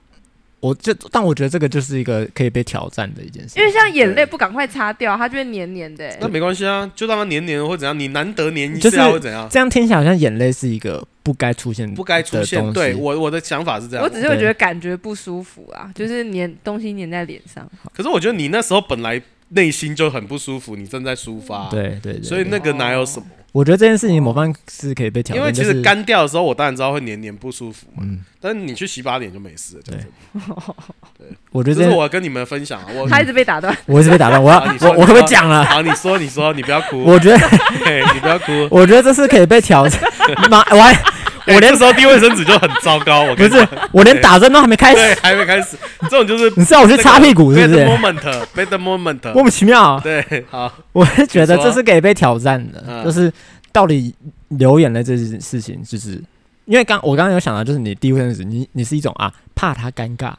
[0.59, 3.59] 我就但我觉得这个就是一个可以被挑战的一件事。
[3.59, 6.17] 因为像眼泪不赶快擦掉，它就会黏黏的。
[6.19, 7.97] 那没关系啊，就让它黏黏的或怎样。
[7.97, 9.47] 你难得黏一下会怎样？
[9.49, 12.73] 这样听起来好像眼泪是一个不该出现、不该出现。
[12.73, 17.67] 对我我的想法是这样，我只是会觉得感觉不舒服啊，就是黏东西黏在脸上。
[17.93, 23.25] 可是我觉得你那时候本来内心就很不舒服，你正在抒发，对对，所以那个哪有什么？
[23.51, 28.03] 我觉得这件事情某方是可以被调整，因为其实干掉的时候，我当然知道会黏黏不舒服嘛。
[28.05, 29.81] 嗯，但是你去洗把脸就没事了。
[29.85, 29.97] 对，
[31.17, 32.87] 对，我觉得这是我跟你们分享啊。
[32.93, 34.41] 我他一直被打断， 我一直被打断。
[34.41, 35.65] 我要我我可不可以讲了？
[35.65, 37.03] 好，你说你说，你不要哭。
[37.03, 37.37] 我觉得
[38.13, 38.67] 你不要哭。
[38.69, 39.99] 我觉得这是可以被调整。
[40.51, 40.93] 妈，我还
[41.53, 43.23] 我连时候递卫生纸就很糟糕。
[43.29, 45.77] 我不是，我连打针都还没开始，还没开始。
[46.03, 49.99] 这种就是 你知道我去擦屁股是不是 moment，bad moment，莫名其妙。
[49.99, 53.31] 对，好，我是觉得这是可以被挑战的，就是。
[53.71, 54.13] 到底
[54.47, 56.19] 流眼泪这件事情，就是
[56.65, 60.33] 因为刚我刚刚有想到，就是你递卫生纸，你你是一种啊怕他尴尬，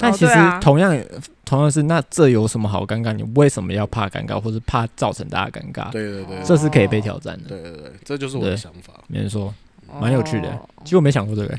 [0.00, 0.98] 但其实同样
[1.44, 3.12] 同样是那这有什么好尴尬？
[3.12, 5.90] 你为什么要怕尴尬，或是怕造成大家尴尬？
[5.92, 7.50] 对对对，这是可以被挑战的。
[7.50, 8.94] 对对对，这就是我的想法。
[9.08, 9.52] 没人说，
[10.00, 10.68] 蛮有趣的。
[10.84, 11.58] 其实我没想过这个，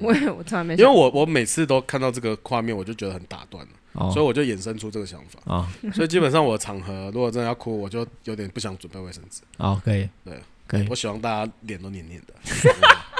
[0.00, 5.68] 我也我从来没，因为我我每次都看到这个画面，我就觉得很打断了，所以我就衍生出这个想法啊。
[5.92, 9.42] 所以基本上我的场合如果真的要哭，我就有点不想准备卫生纸。
[9.58, 10.86] 好，可以，对，可以。
[10.88, 12.34] 我希望大家脸都黏黏的。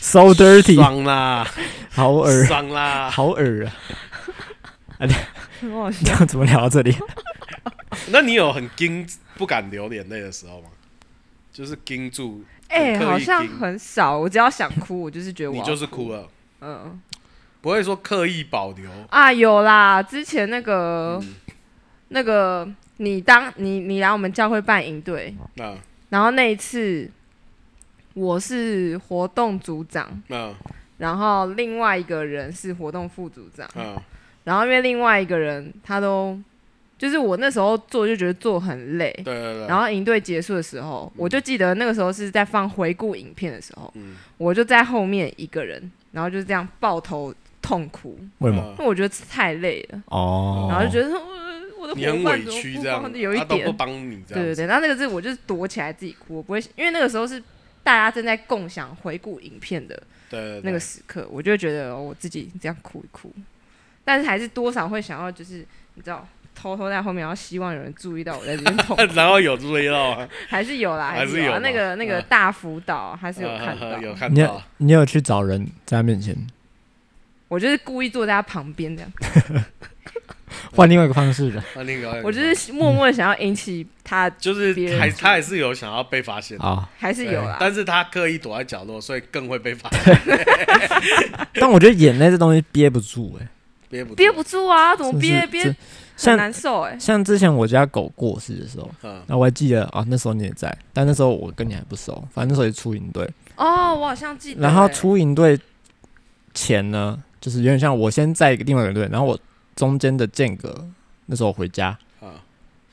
[0.00, 1.46] So dirty， 爽啦，
[1.90, 3.76] 好耳，爽啦，好恶啊！
[4.98, 5.06] 哎，
[5.60, 6.96] 这样怎么聊到这里？
[8.08, 10.68] 那你有很惊不敢流眼泪的时候吗？
[11.52, 14.16] 就是惊住，哎，好像很少。
[14.18, 16.28] 我只要想哭，我就是觉得我你就是哭了，
[16.60, 17.00] 嗯，
[17.60, 19.32] 不会说刻意保留啊。
[19.32, 21.22] 有啦，之前那个
[22.08, 25.34] 那个，你当你你来我们教会办营队，
[26.08, 27.10] 然后那一次。
[28.18, 30.54] 我是活动组长，嗯，
[30.96, 33.94] 然后另外一个人是活动副组长，嗯，
[34.44, 36.40] 然后因为另外一个人他都，
[36.98, 43.92] 就是我那时候做就觉得做很累，对对对，然后营队结束的时候，我就记得那个时候是在放回顾影片的时候，
[44.38, 48.62] 我就在后面一个人，然后就这样抱头痛哭，为什么？
[48.78, 51.20] 因为我觉得太累了，哦，然后就觉得说，
[51.78, 53.18] 我的伙伴怎么不帮？
[53.18, 57.42] 有一点不帮你，对对对，然后那个是我就是躲起来自己哭，我不会，因为那个时候是。
[57.86, 60.02] 大家正在共享回顾影片的
[60.64, 63.32] 那个时刻，我就觉得我自己这样哭一哭，
[64.04, 66.26] 但是还是多少会想要，就是你知道，
[66.58, 68.96] 偷偷在后面，然后希望有人注意到我在这边 痛。
[69.14, 70.28] 然后有注意到吗？
[70.48, 74.62] 还是有啦，还是有那个那个大辅导，还是有看到，有看到。
[74.78, 76.34] 你有去找人在他面前？
[77.48, 79.12] 我就是故意坐在他旁边这样。
[80.72, 90.18] 换另外一个方式的，换另外一个，我就是默默的想要引起他，就是还他还是有想要被发现啊，还是有啦，但是他刻意躲在角落，所以更会被发现。
[91.54, 93.46] 但我觉得眼泪这东西憋不住哎，
[93.88, 95.74] 憋不憋不住啊，怎么憋憋
[96.16, 96.98] 很难受哎。
[96.98, 98.90] 像之前我家狗过世的时候，
[99.26, 104.60] 那我还记得啊，那时候你也在，但那时候我跟你还不熟，反正那时候也出营队哦，我好像记得。
[104.60, 105.58] 然后出营队
[106.54, 109.38] 前呢，就是有点像我先在一个另外一个队，然后我。
[109.76, 110.88] 中间的间隔，
[111.26, 112.32] 那时候回家，啊，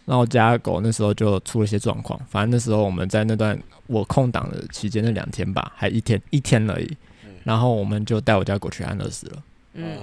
[0.03, 2.19] 然后我家狗那时候就出了一些状况。
[2.29, 6.97] 反正那时候我们在那段我空档的期间，那两天吧，还一天一天而已。
[7.23, 9.41] 嗯、然后我们就带我家狗去安乐死了。
[9.73, 9.97] 嗯，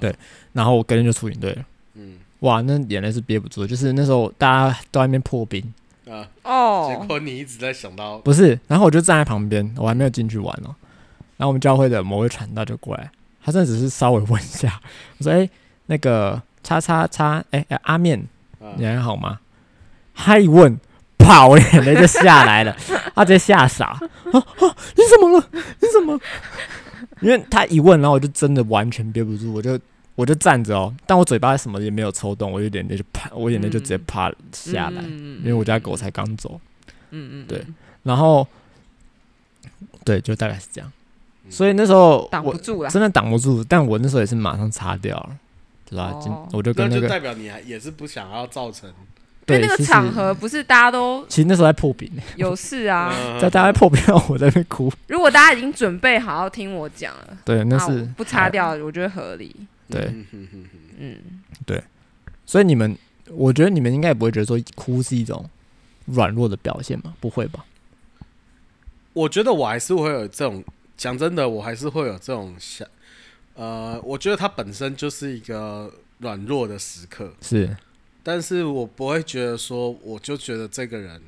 [0.00, 0.14] 对。
[0.52, 1.64] 然后我跟人就出营队了。
[1.94, 5.62] 嗯，哇，那眼泪是憋不住，就是那时候大家都在那边破冰。
[6.08, 8.58] 啊哦，结果你一直在想到不是？
[8.68, 10.74] 然后我就站在旁边，我还没有进去玩哦。
[11.36, 13.10] 然后我们教会的某位传道就过来，
[13.42, 14.80] 他真的只是稍微问一下，
[15.18, 15.50] 我说：“哎、欸。”
[15.86, 18.26] 那个叉叉叉，哎、欸、哎、欸，阿面，
[18.78, 19.38] 你还好吗？
[20.14, 20.74] 他一问，
[21.18, 22.74] 啪，我眼泪就下来了，
[23.14, 23.88] 他直接吓傻，
[24.32, 24.64] 啊啊，
[24.96, 25.46] 你怎么了？
[25.52, 26.18] 你怎么？
[27.24, 29.78] 因为他一问，然后我就真的完全憋不住，我就
[30.14, 36.60] 我就站着哦，但我嘴巴什么也没有抽动，我有点泪就啪，我眼泪就直接啪下来，嗯、因为我家狗才刚走，
[37.10, 37.64] 嗯嗯，对，
[38.02, 38.46] 然后
[40.04, 40.92] 对，就大概是这样，
[41.50, 45.38] 所以那时候挡不住了，真的挡不住，但我那时候也是马上擦掉了。
[45.86, 46.18] 对吧？
[46.52, 48.90] 我就跟那个代表你还也是不想要造成，
[49.46, 54.92] 对那个场合不是大家都其实那时候在破冰， 有事啊， 在大家在破冰，我在那边哭。
[55.08, 59.54] 如果大家已经准备好要听我讲了，对，那是不擦掉，我觉得合理。
[59.90, 60.12] 对，
[60.98, 61.18] 嗯，
[61.66, 61.82] 对。
[62.46, 62.96] 所以你们，
[63.30, 65.48] 我觉得你们应该也不会觉得说哭是一种
[66.06, 67.12] 软弱的表现吧？
[67.20, 67.64] 不会吧？
[69.12, 70.64] 我觉得我还是会有这种，
[70.96, 72.86] 讲真的，我还是会有这种想。
[73.54, 77.76] 呃，我觉得它本身就是一个软弱的时刻，是，
[78.24, 81.22] 但是我不会觉得说，我就觉得这个人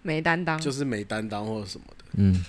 [0.00, 2.42] 没担当，就是没担当或者什么的，嗯，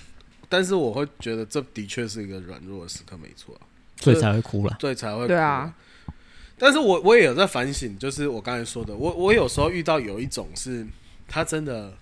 [0.47, 3.59] 但是我会觉得这的确是一个软弱的时刻，没错，
[3.97, 5.73] 所以才会哭了，对，才会哭，对啊，
[6.57, 10.85] 但是我我也有在反省，就是我刚才说的，我我有时候遇到有一种是，
[11.27, 11.93] 他真的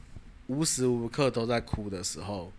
[0.48, 2.52] 无时无刻都在哭的时候，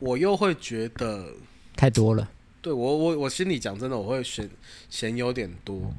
[0.00, 1.32] 我又会觉得
[1.76, 2.28] 太多了。
[2.60, 4.50] 对我我我心里讲真的，我会嫌
[4.90, 5.94] 嫌有点多，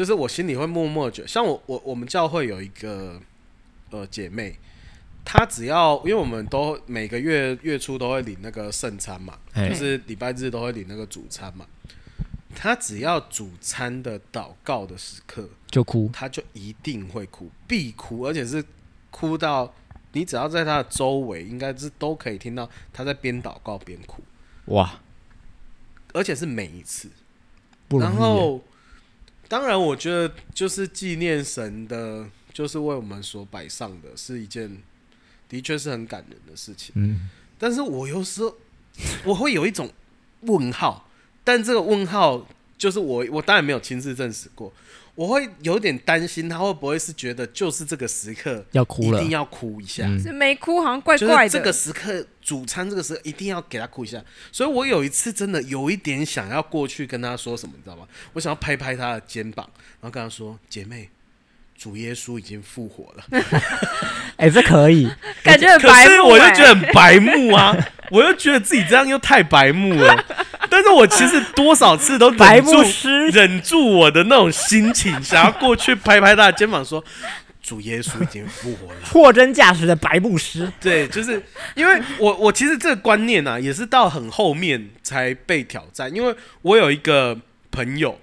[0.00, 3.20] 就是我心里会默默觉得，像我我我们教会有一个
[3.90, 4.58] 呃姐妹，
[5.26, 11.66] 她只要因为我们都每个月月初都会领那个圣餐嘛，就是礼拜日都会领那个主餐嘛，
[12.54, 18.64] 她只要主餐的祷告的时刻就哭，她就一定会哭，必哭，而且是
[19.10, 19.74] 哭到
[20.12, 24.22] 你只要在她的周围，应该是都可以听到她在边祷告边哭，
[24.72, 24.98] 哇。
[26.14, 27.08] 而且是每一次，
[27.90, 28.60] 然后
[29.50, 34.80] 当然，我觉得就是纪念神的，就是为我们所摆上的，是一件
[35.48, 36.92] 的确是很感人的事情。
[36.94, 38.56] 嗯，但是我有时候
[39.24, 39.90] 我会有一种
[40.42, 41.10] 问号，
[41.42, 42.46] 但这个问号
[42.78, 44.72] 就是我我当然没有亲自证实过。
[45.16, 50.04] 我会有点担心，他会不会是觉得就是这个时刻要哭了，一定要哭一下？
[50.16, 51.48] 是没哭，好像怪怪的。
[51.48, 54.20] 这个时刻，主餐这个时候一定要给他哭一下。
[54.50, 58.04] 所以我有一次真的有一点想要过去跟他说什么，你知道吗？
[58.32, 59.64] 我想要拍拍他的肩膀，
[60.00, 61.08] 然后跟他说：“姐妹，
[61.78, 63.24] 主耶稣已经复活了。
[64.34, 65.08] ”哎，这可以，
[65.44, 67.76] 感觉很白目，可是我就觉得很白目啊！
[68.10, 70.24] 我又觉得自己这样又太白目了。
[70.68, 77.04] 但是我其实多少次都忍住白忍住我的那种心情，想要过去拍拍他的肩膀，说
[77.70, 78.98] ：“主耶稣已经复活了。
[79.06, 80.70] ”货真价实的白布师。
[80.80, 81.40] 对，就是
[81.76, 86.12] 因为我我其实这个观念啊，也是到很后面才被挑战。
[86.12, 87.38] 因为我有一个
[87.70, 88.18] 朋友，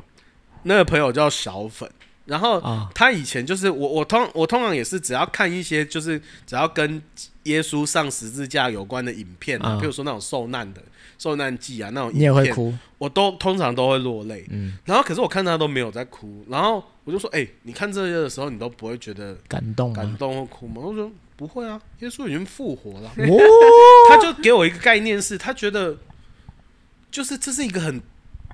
[0.63, 1.89] 那个朋友叫小粉，
[2.25, 2.61] 然后
[2.93, 7.01] 他以前就是我我通我通常也是只要看一些就是只要跟
[7.43, 10.81] 耶稣上十字架有关的影片啊，比如说那种受难的。
[11.17, 14.45] 受难记啊，那种，你也会哭，我都通常都会落泪。
[14.49, 23.11] 嗯，然后可是我看他都没有在哭，然后我就说：“哎、欸，你看这些的时候，你都不会觉得感动、感动或哭吗？”我说：“不会啊，耶稣已经复活了。”
[24.09, 25.97] 他就给我一个概念是，他觉得
[27.09, 28.01] 就是这是一个很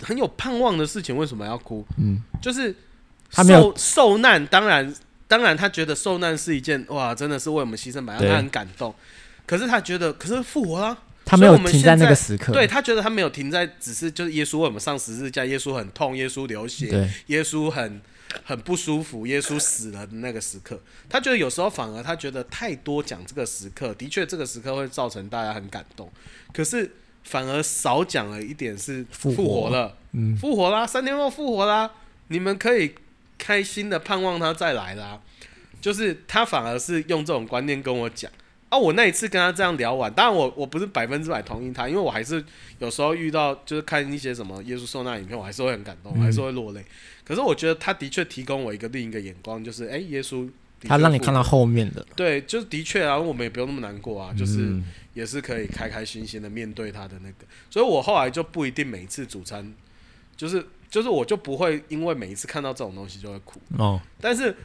[0.02, 1.86] 很有盼望的事情，为什么要哭？
[1.98, 2.76] 嗯，就是
[3.32, 4.94] 受受难，当然
[5.28, 8.94] 当然，他觉得受难是一件哇，真的是为我们牺牲，把他很感动。
[9.46, 10.98] 可是他觉得，可是复活了。
[11.26, 18.02] 他没有停在那个时刻，对，他觉得他没有停在，只是就是耶稣为我们上十字架，耶稣很痛，耶稣流血，耶稣很
[18.44, 26.12] 很不舒服，耶稣死了的那个时刻，他觉得有时候反而他觉得太多讲这个时刻，的确这个时刻会造成大家很感动，
[26.54, 26.92] 可是
[27.24, 29.70] 反而少讲了一点是复活。
[29.70, 31.90] 了，嗯，复活啦，三天后复活啦，
[32.28, 32.96] 你们可以
[33.38, 35.22] 开心的盼望他再来啦，
[35.80, 38.30] 就是他反而是用这种观念跟我讲。
[38.74, 42.44] 啊，我那一次跟他这样聊完，当然我我不是百分之百同意他，因为我还是
[42.80, 46.82] 有时候遇到就是看一些什么耶稣受难影片，我还是会很感动，我还是会落泪。
[46.82, 46.86] 嗯、
[47.24, 50.50] 可是我觉得他的确提供我一个另一个眼光，就是哎、欸，耶稣
[50.88, 54.76] 他让你看到后面的，对，就是的确啊，我们也不用那么难过啊，就是
[55.14, 57.46] 也是可以开开心心的面对他的那个。
[57.70, 59.72] 所以我后来就不一定每一次主餐，
[60.36, 64.56] 就是就是我就不会因为每一次看到这种东西就会哭哦，但是。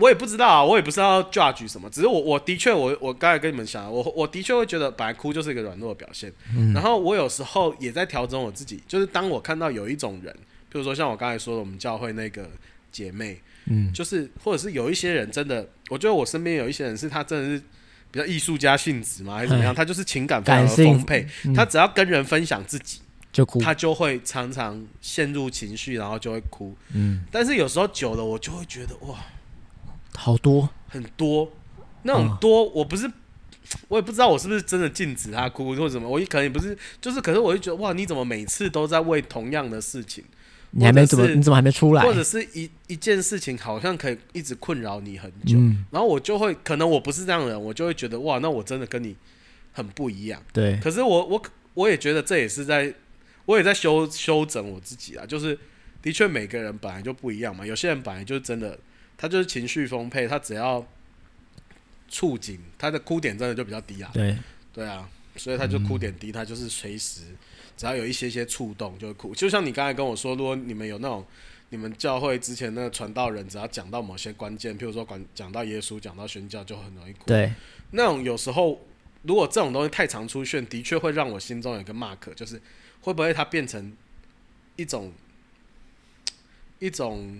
[0.00, 10.34] 我也不知道啊，我也不知道 judge 什么，只是我我的确我我刚才跟你们讲，我我的确会觉得本来哭就是一个软弱的表现，嗯、然后我有时候也在调整我自己，就是当我看到有一种人，
[10.70, 12.48] 比如说像我刚才说的我们教会那个
[12.90, 17.62] 姐妹，嗯，就是或者是有一些人真的，我觉得我身边有一些人是他真的是
[18.10, 29.18] 比较艺术家性质嘛，还是怎么样，嘿他就是情感非常的丰沛，嗯、他只要跟人分享自己就哭，他就会常常陷入情绪，然后就会哭，嗯，但是有时候久了，我就会觉得哇。
[30.16, 31.50] 好多很多，
[32.02, 33.10] 那种多，我不是，
[33.88, 40.24] 我也不知道我是不是真的禁止他哭或者什么，我可能也不是，就是，可是我就觉得哇，你怎么每次都在为同样的事情，
[40.72, 42.02] 你还没怎么，你怎么还没出来？
[42.02, 49.16] 或者是一一件事情好像可以一直困扰你很久，嗯、然后我就会，可能我不是这样的人，我就会觉得哇，那我真的跟你
[49.72, 50.42] 很不一样。
[50.52, 51.42] 对，可是我我
[51.74, 52.92] 我也觉得这也是在，
[53.46, 55.56] 我也在修修整我自己啊，就是
[56.02, 58.78] 的确每个人本来就不一样嘛，有些人本来就真的。
[59.20, 60.82] 他就是情绪丰沛，他只要
[62.08, 64.10] 触景，他的哭点真的就比较低啊。
[64.14, 64.34] 对，
[64.72, 65.06] 对啊，
[65.36, 67.20] 所以他就哭点低，嗯、他就是随时
[67.76, 69.34] 只要有一些些触动就会哭。
[69.34, 71.22] 就像你刚才跟我说，如果你们有那种
[71.68, 77.26] 你们教会之前那个传道人，只要讲到某些关键，譬如说讲讲到耶稣，讲到宣教，就很容易哭。
[77.26, 77.52] 对，
[77.90, 78.80] 那种有时候
[79.20, 82.58] 如果这种东西太常出现，的确会让我心中有一个 mark，就是
[83.02, 83.94] 会不会它变成
[84.76, 85.12] 一种
[86.78, 87.38] 一种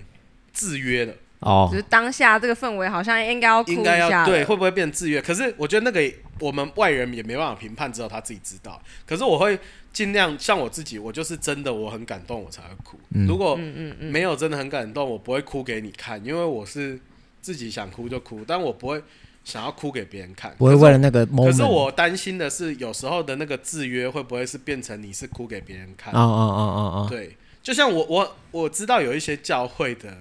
[0.52, 1.16] 制约的。
[1.40, 5.22] 哦，就是当下这个氛围好像应该要哭一下，应该要对，会不会变制约？
[5.22, 8.80] 可是我觉得那个我们外人也没办法评判，只有他自己知道。
[9.06, 9.58] 可是我会
[9.90, 13.00] 尽量像我自己，我就是真的我很感动，我才会哭。
[13.14, 13.58] 嗯、如果
[13.98, 17.00] 没有真的很感动，我不会哭给你看，因为我是
[17.40, 19.02] 自己想哭就哭，但我不会
[19.42, 20.54] 想要哭给别人看。
[20.58, 21.46] 不会为了那个 moment。
[21.46, 26.12] 可是我担心的是，有时候的那个制约会不会是变成你是哭给别人看？
[26.12, 30.18] 哦哦哦哦哦，对，就像我我我知道有一些教会的。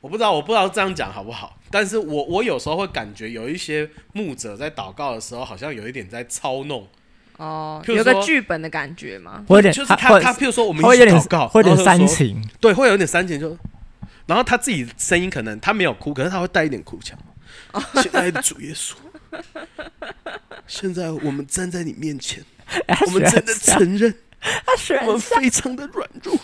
[0.00, 6.86] 我不知道，我不知道这样讲好不好，但是我我有时候会感觉有一些牧者在祷告的时候，好像有一点在操弄
[7.36, 9.44] 哦，有个剧本的感觉吗？
[9.48, 13.56] 会有点，就是他他，譬如说我们一起祷告，会有点煽情，对，会有点煽情，就
[14.26, 17.18] 然后他自己声音可能他没有哭，可是他会带一点哭腔。
[18.02, 18.94] 亲爱的主耶稣，
[20.66, 22.44] 现在我们站在你面前，
[23.06, 24.14] 我们真的承认，
[25.06, 26.36] 我们非常的软弱。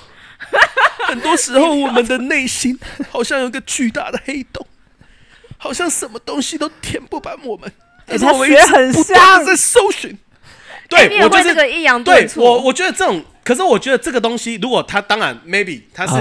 [1.09, 2.79] 很多时候，我们的内心
[3.11, 4.67] 好像有个巨大的黑洞，
[5.59, 7.71] 好像什么东西都填不满我们。
[8.07, 10.17] 欸、他学很像在搜寻。
[10.89, 12.43] 对，欸、我就是这个抑扬顿挫。
[12.43, 16.15] 对，我我觉得这种可是我觉得这个东西，如果他当然 maybe 他是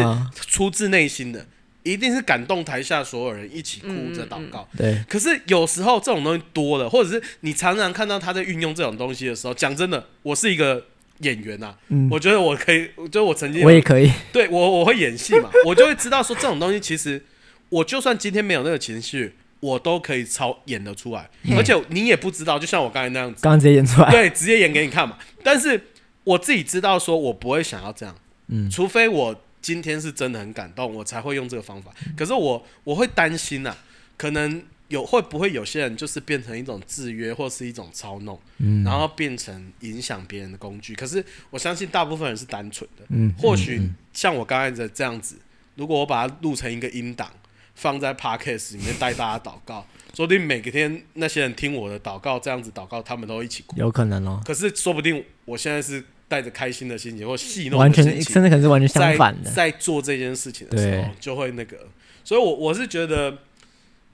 [0.48, 1.46] 出自内心的，
[1.84, 4.66] 一定是感动台下所有人一起哭着祷告。
[4.78, 5.04] 对。
[5.10, 10.86] 可是有时候这种东西多了，或者是你常常看到他在运用这种东西的时候，讲真的，我是一个
[11.24, 11.74] 演员呐，
[12.12, 17.24] 我觉得我可以，我觉得我曾经我也可以， 对我我会演戏嘛， 我就会知道说这种东西其实，
[17.70, 19.34] 我就算今天没有那个情绪。
[19.64, 25.18] 我都可以超演得出来，而且你也不知道，就像我刚才那样子，刚刚直接演出来，对，直接演给你看嘛。
[25.42, 25.82] 但是
[26.26, 28.14] 我自己知道，说我不会想要这样，
[28.50, 31.94] 嗯，除非我今天是真的很感动，我才会用这个方法。
[32.18, 33.74] 可是我我会担心呐，
[34.18, 40.94] 可能有会不会有些人就是变成一种制约或是一种操弄，嗯，然后变成影响别人的工具。
[40.96, 43.82] 可是我相信大部分人是单纯的，嗯，或许
[44.14, 45.36] 像我刚才的这样子，
[45.76, 47.32] 如果我把它录成一个音档。
[47.76, 53.76] 放在 Podcast 里面带大家祷告， 说不定每个天那些人听我的祷告，这样子祷告，他们都一起哭。
[53.78, 54.40] 有可能哦。
[54.46, 59.50] 可是说不定我现在是带着开心的心情或戏弄，完全甚至可能是完全相反的。
[59.50, 61.76] 在做这件事情的时候，就会那个。
[62.24, 63.40] 所以我，我我是觉得，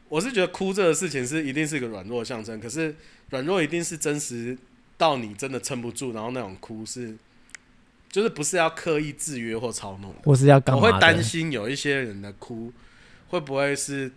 [0.09, 2.59] 我是觉得哭这个事情是一定是一个软弱的象征。
[2.59, 2.93] 可是，
[3.29, 4.57] 软弱一定是真实
[4.97, 7.15] 到你真的撑不住，然后那种哭是，
[8.09, 10.13] 就是不是要刻意制约或操弄。
[10.25, 10.81] 我是要干嘛？
[10.81, 12.73] 我会担心有一些人的哭。
[13.31, 14.11] 会不会是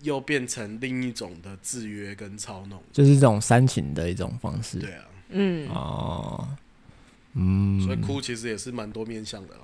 [0.00, 2.82] 又变成另一种的制约跟操弄？
[2.90, 4.78] 就是这种煽情的一种方式。
[4.78, 6.48] 对啊，嗯，哦，
[7.34, 9.54] 嗯，所以哭其实也是蛮多面向的。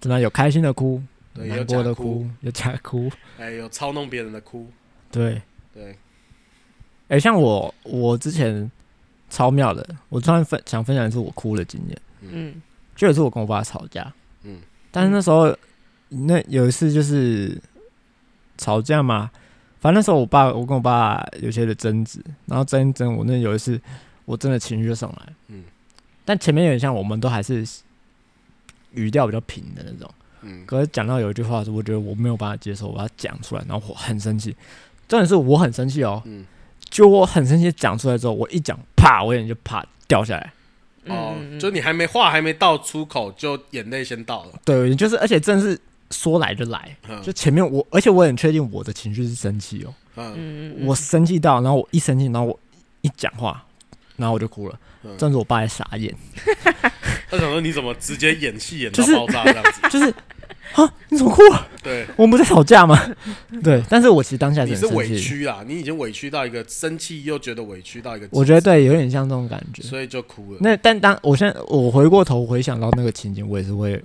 [0.00, 1.00] 真的有开心的哭，
[1.32, 3.08] 对，难过的哭，有假哭，
[3.38, 4.68] 哎，有操弄别人的哭。
[5.12, 5.40] 对。
[5.72, 5.96] 对，
[7.08, 8.68] 哎，像我，我之前
[9.30, 12.02] 超妙的，我突然分想分享一次我哭的经验。
[12.22, 12.60] 嗯，
[12.96, 14.58] 就有一次我跟我爸吵架，嗯，
[14.90, 15.56] 但是那时候
[16.08, 17.56] 那有一次就是。
[18.58, 19.28] 吵架嘛，
[19.80, 23.80] 反正那时候我爸，我跟我爸有些的争执，然后争一争，我那有一次
[24.24, 25.64] 我真的情绪就上来，嗯，
[26.24, 27.66] 但前面有点像，我们都还是
[28.92, 30.08] 语调比较平的那种，
[30.42, 34.54] 嗯，可是讲到有一句话是，我觉得我没有办法接受，我要讲出来，然后我很生气，
[35.12, 36.42] 真的是我很生气哦，嗯，
[36.88, 40.52] 就我很生气讲出来之后，我一讲，啪，我眼睛就啪掉下来，
[41.14, 45.78] 哦，就你还没话还没到出口，就眼泪先到了，对，就是而且真的是。
[46.10, 49.94] 说来就来，就前面我，而且我很确定我的情绪是生气哦。
[50.16, 52.60] 嗯，我生气到，然后我一生气，然后我
[53.00, 53.64] 一讲话，
[54.16, 54.78] 然后我就哭了。
[55.16, 56.14] 这样子，我爸也傻眼。
[57.32, 59.80] 他想说你怎么直接演戏演到爆炸这样子？
[59.88, 60.14] 就是
[60.74, 61.40] 啊，你怎么哭？
[61.82, 62.98] 对，我们不在吵架吗？
[63.62, 70.58] 对，但是我其实当下你是委屈啊，你已经委屈到一个生气又觉得委屈到一个，我觉得对，有点像这种感觉，所以就哭了。
[70.60, 74.02] 那但当我现在我回过头回想到那个情景，我也是会。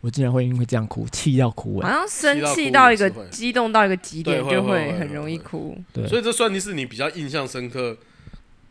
[0.00, 1.88] 我竟然会因为这样哭，气到哭哎！
[1.88, 5.78] 好像生气到一个激动到一个极点，就会很容易哭。
[5.94, 7.96] 对，所以这算是你比较印象深刻，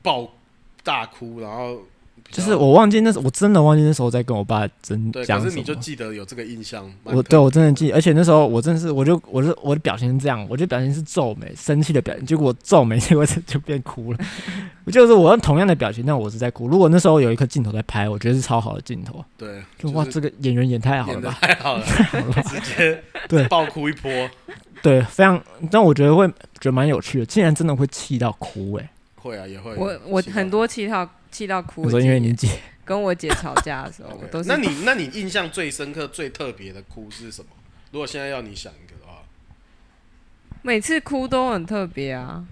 [0.04, 0.32] 爆
[0.84, 1.82] 大哭，然后。
[2.34, 5.46] 就是我忘记那时候，我真的忘记那时候在跟我爸争讲什么。
[5.46, 6.84] 可是你就记得有这个印象。
[7.04, 12.26] 我对我真的记，而且那时候我真的是，我就我就我的表情是这样，我就表情是皱眉，生气的表情。
[12.26, 14.20] 结果我皱眉，结果就就变哭了。
[14.86, 16.68] 我 就是我用同样的表情，但我是在哭。
[16.68, 19.24] 如果那时候有一颗镜头在拍，我觉得是超好的镜头。
[19.38, 21.86] 对，就哇，这个演员演太好了吧，太好了，
[22.50, 24.12] 直接对爆哭一波。
[24.82, 28.90] 对，非常，但我觉得会觉得蛮有趣的，竟然真的会气到哭哎。
[29.24, 29.74] 会啊，也会。
[29.76, 31.84] 我我很多气到气到哭。
[31.84, 32.50] 我说因为你姐
[32.86, 34.50] 跟我姐吵架的时候， 我都是。
[34.50, 37.48] 那你那你印象最深刻、最特别的哭是什么？
[37.92, 39.24] 如果现在要你想一个的话，
[40.62, 42.46] 每次哭都很特别啊。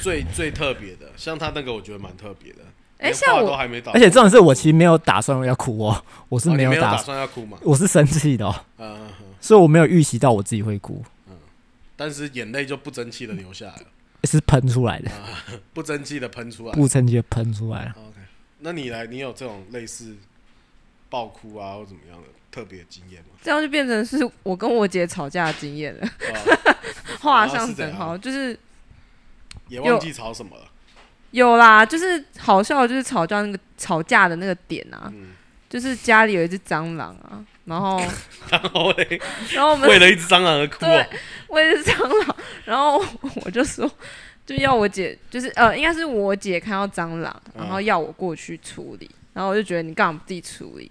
[0.00, 2.58] 最最特别的，像他那个，我觉得蛮特别的。
[2.98, 3.54] 哎，像我，
[3.92, 8.64] 而且这种事我其实没有打算要哭哦，我是没有打算要哭嘛， 我是生气的哦。
[8.78, 9.08] 嗯
[9.40, 11.04] 所以我没有预习到我自己会哭。
[11.28, 11.36] 嗯，
[11.94, 13.84] 但是眼泪就不争气的流下来了。
[14.24, 15.10] 是喷出来的，
[15.72, 17.92] 不争气的喷出来，不争气的喷出来。
[17.96, 18.16] OK，
[18.60, 20.16] 那你来，你有这种类似
[21.08, 23.28] 爆哭啊或怎么样的特别经验吗？
[23.42, 26.08] 这样就变成是我跟我姐吵架的经验了，
[27.20, 28.58] 画上等号，就是
[29.68, 30.64] 也忘记吵什么了。
[31.30, 35.12] 有啦，就是好笑，就是吵架那个吵架的那个点啊，
[35.68, 38.00] 就是家里有一只蟑螂啊，然后
[38.50, 39.20] 然后嘞，
[39.52, 41.06] 然后我们为了一只蟑螂而哭对。
[41.48, 43.04] 为了蟑螂，然后
[43.44, 43.90] 我就说，
[44.46, 50.90] 就要我姐，就是呃，应该是我姐看到蟑螂，然后要我过去处理，然后我就觉得你干嘛不自己处理？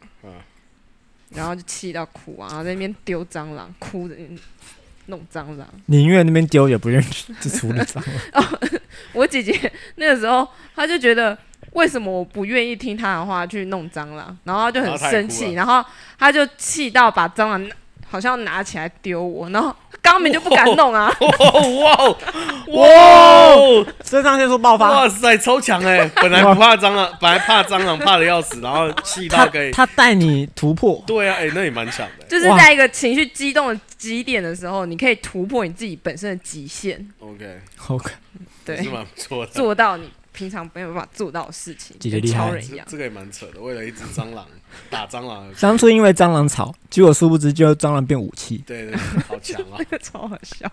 [1.29, 4.15] 然后就气到哭啊，然后在那边丢蟑螂，哭着
[5.07, 5.67] 弄蟑螂。
[5.87, 7.05] 宁愿那边丢也不愿意
[7.41, 8.05] 去处理蟑螂。
[8.43, 8.69] 哦，
[9.13, 11.37] 我姐姐那个时候，她就觉得
[11.77, 15.83] 为什么我不愿意听他的话去弄蟑螂，然后他就很生气，然后
[16.17, 17.69] 他就气到把蟑螂
[18.09, 19.75] 好像拿起来丢我，然后。
[20.03, 21.11] 肛门就不敢弄啊！
[21.19, 21.97] 哇
[22.67, 23.85] 哇！
[24.05, 24.89] 肾上腺素爆发！
[24.89, 26.09] 哇塞，超强哎！
[26.15, 31.03] 本来不怕蟑螂，本来怕蟑螂怕的要死，然后气到可以他带你突破。
[31.05, 32.25] 对啊，哎，那也蛮强的。
[32.25, 37.05] 就是在一个情绪激动的极点的时候，你可以突破你自己本身的极限。
[37.19, 38.11] OK，OK，
[38.63, 40.09] 对，是蛮不错的，做到你。
[40.37, 43.59] 平常没有办法做到的事情，姐姐厉害，这个也蛮扯的。
[43.59, 44.47] 为了一只蟑螂
[44.87, 48.59] 打蟑螂，当初因为蟑螂吵，结果殊不知就蟑螂变武器。
[48.67, 48.95] 对对，
[49.27, 49.77] 好强啊！
[49.79, 50.71] 那个超好笑。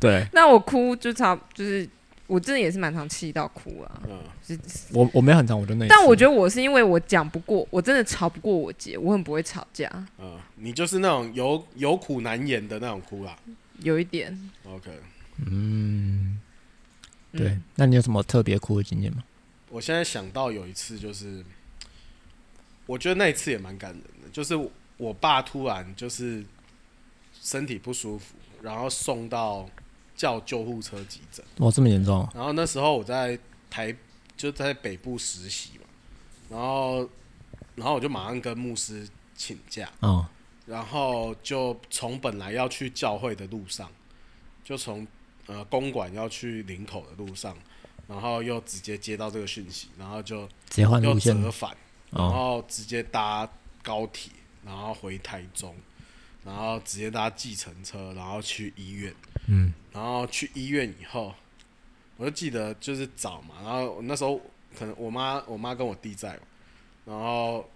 [0.00, 1.88] 对， 那我哭就差，就是
[2.26, 4.02] 我真的也是蛮常气到哭啊。
[4.10, 4.58] 嗯，
[4.92, 5.86] 我我没很常，我就那。
[5.86, 9.88] 但我觉得我是因为我讲不过，我真的吵不过我姐，我很不会吵架。
[10.18, 13.36] 嗯，你就是那种有有苦难言的那种哭啊。
[13.78, 14.36] 有一点。
[14.66, 14.90] OK。
[15.46, 16.40] 嗯。
[17.32, 19.24] 对，嗯、那你有什么特别哭的经验吗？
[19.70, 21.42] 我现在想到有一次，就是
[22.84, 24.54] 我觉得那一次也蛮感人的，就是
[24.98, 26.44] 我爸突然就是
[27.40, 29.66] 身体不舒服，然后送到
[30.14, 31.42] 叫救护车急诊。
[31.56, 32.28] 哇，这么严重！
[32.34, 33.38] 然后那时候我在
[33.70, 33.96] 台
[34.36, 35.84] 就在北部实习嘛，
[36.50, 37.08] 然后
[37.74, 40.26] 然后我就马上跟牧师请假，哦、
[40.66, 43.90] 然后就从本来要去教会的路上，
[44.62, 45.06] 就从。
[45.46, 47.56] 呃，公馆要去林口的路上，
[48.06, 51.76] 然后又直接接到这个讯息，然后就又折返，
[52.10, 53.48] 然后直接搭
[53.82, 54.32] 高铁，
[54.64, 55.74] 然后回台中，
[56.44, 59.12] 然后直接搭计程车，然后去医院。
[59.48, 61.34] 嗯，然后去医院以后，
[62.16, 64.40] 我就记得就是早嘛，然后那时候
[64.78, 66.38] 可能我妈我妈跟我弟在，
[67.04, 67.68] 然后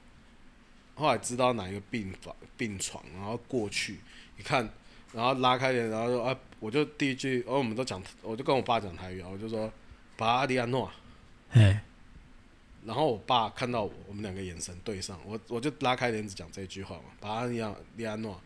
[0.95, 3.99] 后来知道哪一个病房病床，然后过去
[4.39, 4.71] 一看。
[5.17, 9.73] 然后拉开点，然后说啊，我就第一句，哦，我们都讲，我就跟我爸讲台语啊，我就说，
[10.15, 10.91] 巴阿迪安诺，
[11.53, 11.83] 哎，
[12.85, 18.39] 然后我爸看到我，我们两个眼神对上，我我就拉开帘子讲这句话嘛，巴阿迪安迪安诺，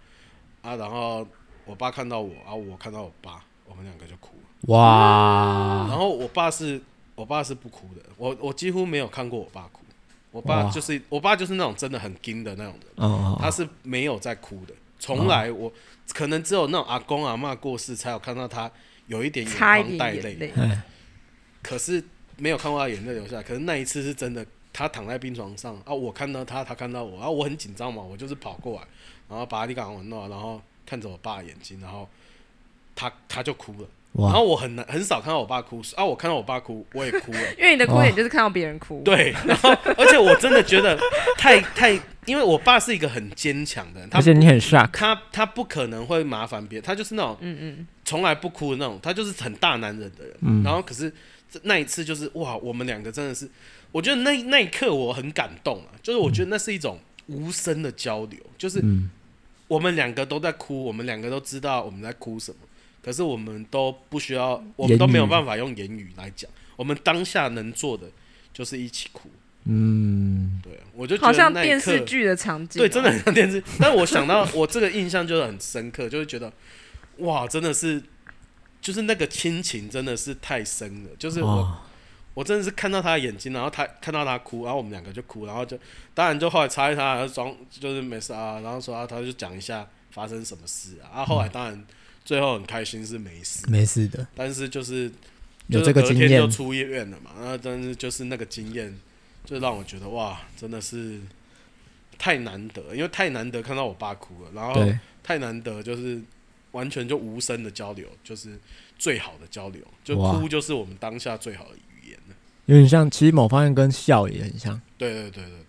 [0.63, 1.27] 啊，然后
[1.65, 6.81] 我爸看到我，啊，我看到我爸，我们两个就哭了，哇，然后我爸是，
[7.17, 9.83] 我爸是不哭的，我我几乎没有看过我爸哭，
[10.31, 13.39] 我爸就是我爸就是那种真的很硬的那种人，哦哦哦。
[13.43, 15.73] 他是没有在哭的，从来我。
[16.13, 18.71] 可能只有那种阿公阿嬷过世，才有看到他
[19.07, 20.53] 有一点眼眶带泪。
[21.63, 22.03] 可是
[22.37, 23.43] 没有看过他眼泪流下来。
[23.43, 28.87] 可是那一次是真的，他躺在病床上啊，我看到他，他看到我，然后我很紧张嘛，我就是跑过来，
[29.29, 32.09] 然后把他赶完弄，然后看着我爸眼睛，然后
[32.95, 33.89] 他他就哭了。
[34.13, 37.41] 哇然后我很难很少看到我爸哭啊，我看到我爸哭，我也哭了。
[37.57, 39.01] 因为你的哭点就是看到别人哭。
[39.07, 40.99] 对，然后而且我真的觉得
[41.39, 41.93] 太太，
[42.27, 50.37] 因为我爸是一个很坚强的人，而且你很 shock，他他不可能会麻烦别人，他就是那种嗯嗯，从来不哭的那种，他就是很大男人的人。
[50.41, 51.13] 嗯、然后可是
[51.63, 53.49] 那一次就是哇，我们两个真的是，
[53.93, 56.99] 我觉得那那一刻我很感动啊，就是我觉得那是一种
[57.29, 58.83] 无声的交流，就是
[59.69, 62.59] 我们两个都在哭，我们两个都知道我们在哭什么。
[63.03, 66.51] 可是我们都不需要，我们都没有办法用言语来讲。
[66.77, 68.07] 我们当下能做的
[68.53, 69.31] 就是一起哭。
[69.65, 73.63] 嗯，对，我就觉得好像电视剧的场景，对，真的很像电视。
[73.79, 76.51] 但我想到我这个印象就是很深刻，就会觉得
[77.19, 78.03] 哇，真的是，
[78.81, 81.11] 就是那个亲情真的是太深了。
[81.19, 81.79] 就是我，哦、
[82.33, 85.79] 我真的是看到他的眼睛，然后他看到他哭，然后我们两个就哭，然后就
[86.15, 91.13] 当然就后来擦一擦，然后装就是没事啊，然后说啊，他就讲一下发生什么事啊。
[91.15, 91.75] 然后后来当然。
[91.75, 91.87] 嗯
[92.31, 94.25] 最后很开心是没事，没事的。
[94.37, 95.11] 但是就是
[95.67, 97.33] 有这个经验，就出医院了嘛。
[97.41, 98.97] 然后但是就是那个经验，
[99.45, 101.19] 就让我觉得哇，真的是
[102.17, 104.81] 太难得，因为太难得看到我爸哭了，然后
[105.25, 106.23] 太难得就是
[106.71, 108.57] 完全就无声的交流，就是
[108.97, 112.37] 最好的交流，就哭就是我们当下最好的语言了。
[112.67, 114.81] 有点像，其实某方面跟笑也很像。
[114.97, 115.60] 对对对对对。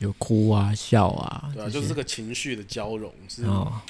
[0.00, 3.42] 有哭啊，笑啊，对啊，就是这个情绪的交融是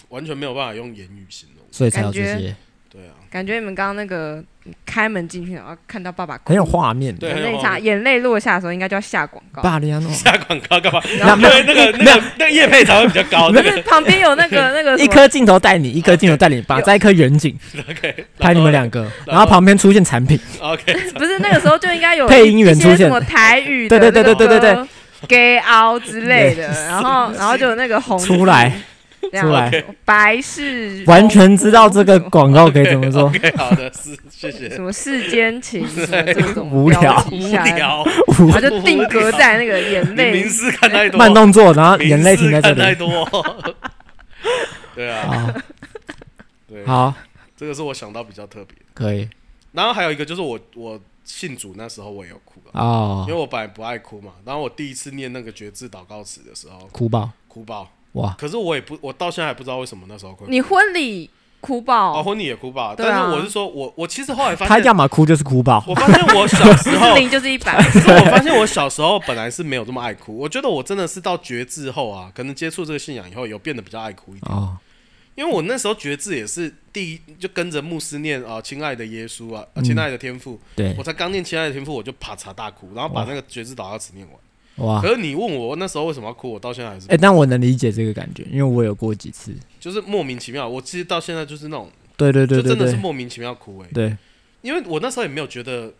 [0.08, 2.54] 完全没有办法用言语形容，所以才有这些。
[2.92, 4.42] 对啊，感觉你们刚刚那个
[4.84, 7.14] 开门进去，然后看到爸爸哭，很有画面。
[7.14, 9.62] 对，那一场眼泪落下的时候，应该就要下广告。
[9.62, 11.00] 巴黎亚诺下广告干嘛？
[11.16, 13.48] 然后 那个那个那个那个业配才会比较高。
[13.52, 17.56] 不是旁边有那个 那个一颗镜头带你，一颗镜头带你，把 在一颗远景
[17.88, 20.92] ，OK，拍你们两个，然后旁边出现产品，OK。
[21.12, 23.86] 不是那个时候就应该有配音员出现，什么台语？
[23.88, 24.84] 对对对对对对对。
[25.29, 28.73] Get out 之类的， 然后 然后就有那个红出来，
[29.39, 33.31] 出来白是完全知道这个广告可以怎么做。
[33.57, 34.71] 好的，是谢谢。
[34.71, 38.03] 什么世间情，什么这种无聊无聊，
[38.39, 40.33] 然后就定格在那个眼泪。
[40.33, 42.81] 名师看太多，慢动作，然后眼泪停在这里。
[42.81, 43.29] 太多。
[44.95, 45.55] 对啊。
[46.66, 46.87] 对。
[46.87, 47.12] 好，
[47.57, 48.75] 这个是我想到比较特别。
[48.95, 49.29] 可以。
[49.73, 50.99] 然后还有一个就是我我。
[51.31, 53.28] 信主那时候我也有哭啊，oh.
[53.28, 54.33] 因为我本来不爱哭嘛。
[54.45, 58.35] 然后我第一次念那个决志祷告词的时候，哭爆，哭爆，哇！
[58.39, 60.45] 可是我也不，我到现在还不知道为什么那时候哭。
[60.49, 62.95] 你婚礼哭爆，哦，婚礼也哭爆。
[62.97, 65.83] 但是我是说我我其实后来发现，他要么哭就是哭爆。
[65.89, 67.76] 我发现我小时候零就是一百。
[67.76, 70.37] 可 是我发现我小时候本来是没有这么爱哭。
[70.37, 74.53] 我觉得我真的是到觉志后啊，可能接触这个信仰以后，有变得比较爱哭一点。
[74.55, 74.76] 哦。
[75.41, 80.61] 因为我那时候觉志也是第一，就跟着牧师念啊，亲爱的耶稣啊，亲爱的天父。
[80.76, 80.95] 对。
[80.99, 84.86] 我才刚念亲爱的天父，我就啪嚓大哭，然后把那个觉志祷告词念完。
[84.86, 85.01] 哇！
[85.01, 90.68] 可是你问我那时候为什么要哭，我到现在还是哎、欸，但我能理解这个感觉，因为我有过几次，就是莫名其妙。
[90.68, 93.93] 我其实到现在就是那种，对对对，对，对，就真的是莫名其妙哭哎、欸。
[93.95, 94.16] 对，
[94.61, 95.91] 因为我那时候也没有觉得，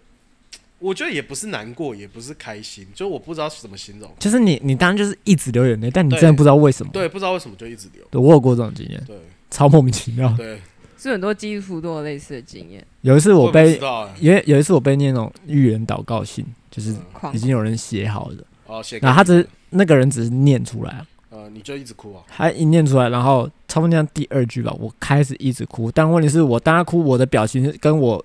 [0.81, 4.11] 我觉得也不是难过，也不是开心，就我不知道怎么形容。
[4.19, 6.91] 就是你，你当然就是一直流眼泪，但你真的不知道为什么。
[6.93, 8.03] 对，不知道为什么就一直流。
[8.11, 9.17] 对，我有过这种经验，对，
[9.51, 10.35] 超莫名其妙。
[10.37, 10.61] 对，
[10.99, 12.85] 是很多基督徒都有类似的经验。
[13.03, 16.97] 有一次我被，我因为有一次我被念那种预言祷告信，就是
[17.33, 18.45] 已经有人写好的。
[18.67, 22.23] 哦，然后他只是那个人只是念出来，呃，你就一直哭啊？
[22.29, 25.93] 他一念出来，然后差不多那样第二句吧，我开始一直哭。
[25.93, 28.25] 但问题是我当他哭，我的表情跟我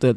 [0.00, 0.16] 的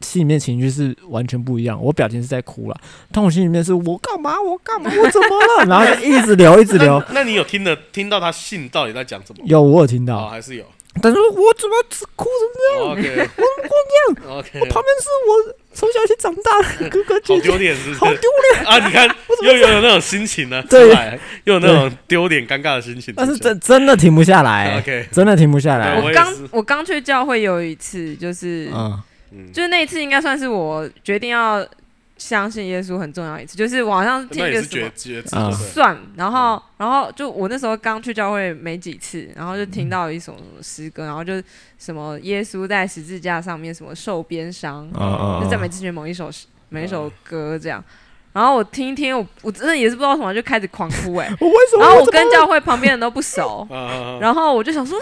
[0.00, 1.80] 心里面情绪是完全不一样。
[1.82, 2.80] 我表情是在哭了，
[3.12, 4.40] 但我心里面是我干嘛？
[4.40, 4.90] 我干嘛？
[4.90, 5.28] 我怎么
[5.58, 5.64] 了？
[5.66, 7.02] 然后就一直流，一直流。
[7.12, 9.42] 那你有听的听到他信到底在讲什么？
[9.44, 10.64] 有，我有听到，哦、还是有。
[11.00, 13.20] 但是我怎么只哭成这样？Okay.
[13.20, 14.58] 我光这样，Okay.
[14.58, 18.00] 我旁边是我从小一起长大的哥哥姐姐，好丢脸，是不是？
[18.00, 18.84] 好丢脸 啊！
[18.84, 19.08] 你看，
[19.44, 20.88] 又有那种心情呢，对，
[21.44, 23.14] 又有那种丢脸、尴尬的心情。
[23.16, 26.00] 但是真真的停不下来，OK，真的停不下来。
[26.00, 29.00] 我刚我刚去教会有一次，就是，嗯，
[29.52, 31.66] 就是那一次应该算是我决定要。
[32.20, 41.40] 相信耶稣很重要一次，就是我好像听一个什么算，然后然后就我那时候刚去教会没几次，然后就听到一首诗歌，然后就
[41.78, 44.90] 什么耶稣在十字架上面什么受鞭伤，
[45.40, 46.28] 就赞美之泉某一首
[46.70, 47.80] 每一首歌这样，
[48.32, 51.28] 然后我听一听，我我真的也是不知道什么就开始狂哭哎，
[51.78, 53.64] 然后我跟教会旁边人都不熟，
[54.20, 55.00] 然后我就想说。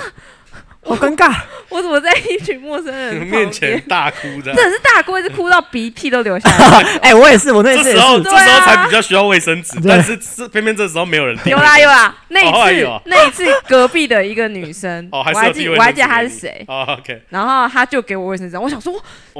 [0.86, 1.34] 好尴尬！
[1.68, 4.54] 我怎么在一群陌生人 面前大哭的？
[4.54, 6.82] 真的是大哭，一直哭到鼻涕都流下来。
[7.02, 11.36] 哎，我也是，我那次这时候这时候才比较需要卫生纸，但是是偏偏这时候没有人。
[11.44, 16.64] 有啦有啦，那一次那一次隔壁的一个女生，我还记我还记得她是谁。
[16.68, 18.94] OK，然后她就给我卫生纸，我想说，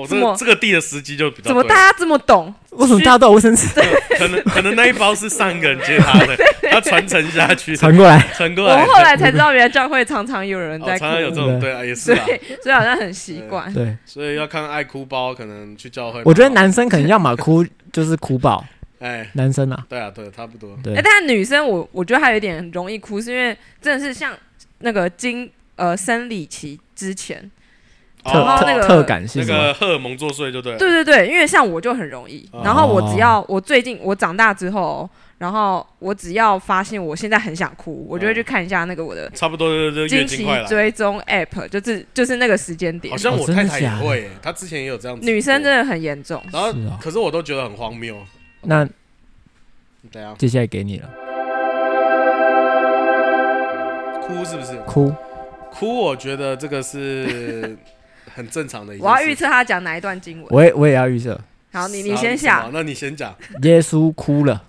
[0.09, 1.49] 怎么这个地的时机就比较？
[1.49, 2.53] 怎么大家这么懂？
[2.71, 3.69] 为什么大家都有卫生纸？
[4.19, 6.37] 可能可能那一包是上一个人接他的，
[6.71, 8.75] 他传承下去，传过来，传过来。
[8.75, 11.36] 我们后来才知道，原来教会常常有人在哭。
[11.61, 11.73] 对。
[11.73, 12.25] 啊，也是啊，
[12.63, 13.73] 所以好像很习惯。
[13.73, 16.23] 对，所以要看爱哭包，可能去教会。
[16.25, 18.65] 我觉得男生可能要么哭就是哭爆，
[18.99, 20.77] 哎，男生啊，对啊，对，差不多。
[20.95, 24.33] 哎，但女生我我觉得还有一点容易哭，是因为真的是像
[24.79, 27.51] 那个经呃生理期之前，
[28.25, 30.77] 然后那个特感性，那个荷尔蒙作祟就对。
[30.79, 35.09] 对对对，因为像我就很容易，然后我只要我最近我长大之后。
[35.39, 39.69] 然后我只要发现我现在很想哭，我就会去看一下那个我的差不多
[40.09, 43.13] 惊奇追踪 app，就是就是那个时间点。
[43.13, 45.31] 好像我太太也会，她之前也有这样子。
[45.31, 46.43] 女生真的很严重。
[46.51, 48.17] 然后，可是我都觉得很荒谬。
[48.63, 48.89] 那
[50.11, 50.35] 怎样？
[50.39, 51.11] 接下来给你了。
[54.23, 54.75] 哭是不是？
[54.87, 55.13] 哭，
[55.71, 57.77] 哭，我觉得这个是
[58.35, 58.95] 很正常的。
[59.01, 60.47] 我要预测他讲哪一段经文。
[60.51, 61.39] 我也我也要预测。
[61.73, 62.71] 好，你你先想。
[62.73, 63.37] 那你先讲。
[63.65, 64.65] 耶稣哭了。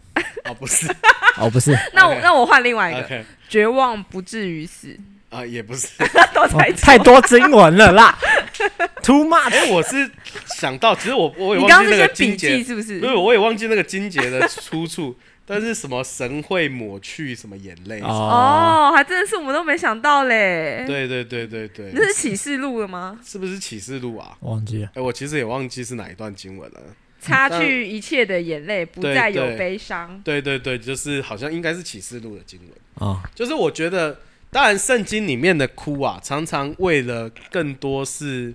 [0.45, 0.87] 哦，不是，
[1.37, 4.97] 哦，不是，那我那我换另外一个，绝望不至于死
[5.29, 5.87] 啊，也不是，
[6.33, 6.47] 都
[6.77, 8.17] 太多经文了啦，
[9.03, 9.49] too much。
[9.51, 10.09] 哎，我是
[10.57, 12.95] 想到，其实我我也忘记那个经节是不是？
[12.99, 15.15] 因为我也忘记那个金节的出处，
[15.45, 20.85] 但是什么神会抹去什么眼泪哦，还真的是我们都没想到嘞。
[20.87, 23.19] 对对对对对，那是启示录了吗？
[23.25, 24.37] 是不是启示录啊？
[24.41, 24.89] 忘记了。
[24.95, 26.79] 哎，我其实也忘记是哪一段经文了。
[27.19, 30.21] 擦去一切的眼泪，不再有悲伤。
[30.23, 33.23] 对对对，就是好像应该是启示录的经文啊。
[33.33, 34.19] 就是我觉得，
[34.51, 38.53] 当然圣经里面的哭啊，常常为了更多是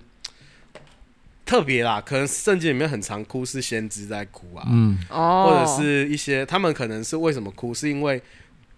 [1.45, 2.01] 特别啦。
[2.01, 8.21] 可能圣经里面很常哭，是先知在哭啊，嗯，或者是一些他们可能是为什么哭，是因为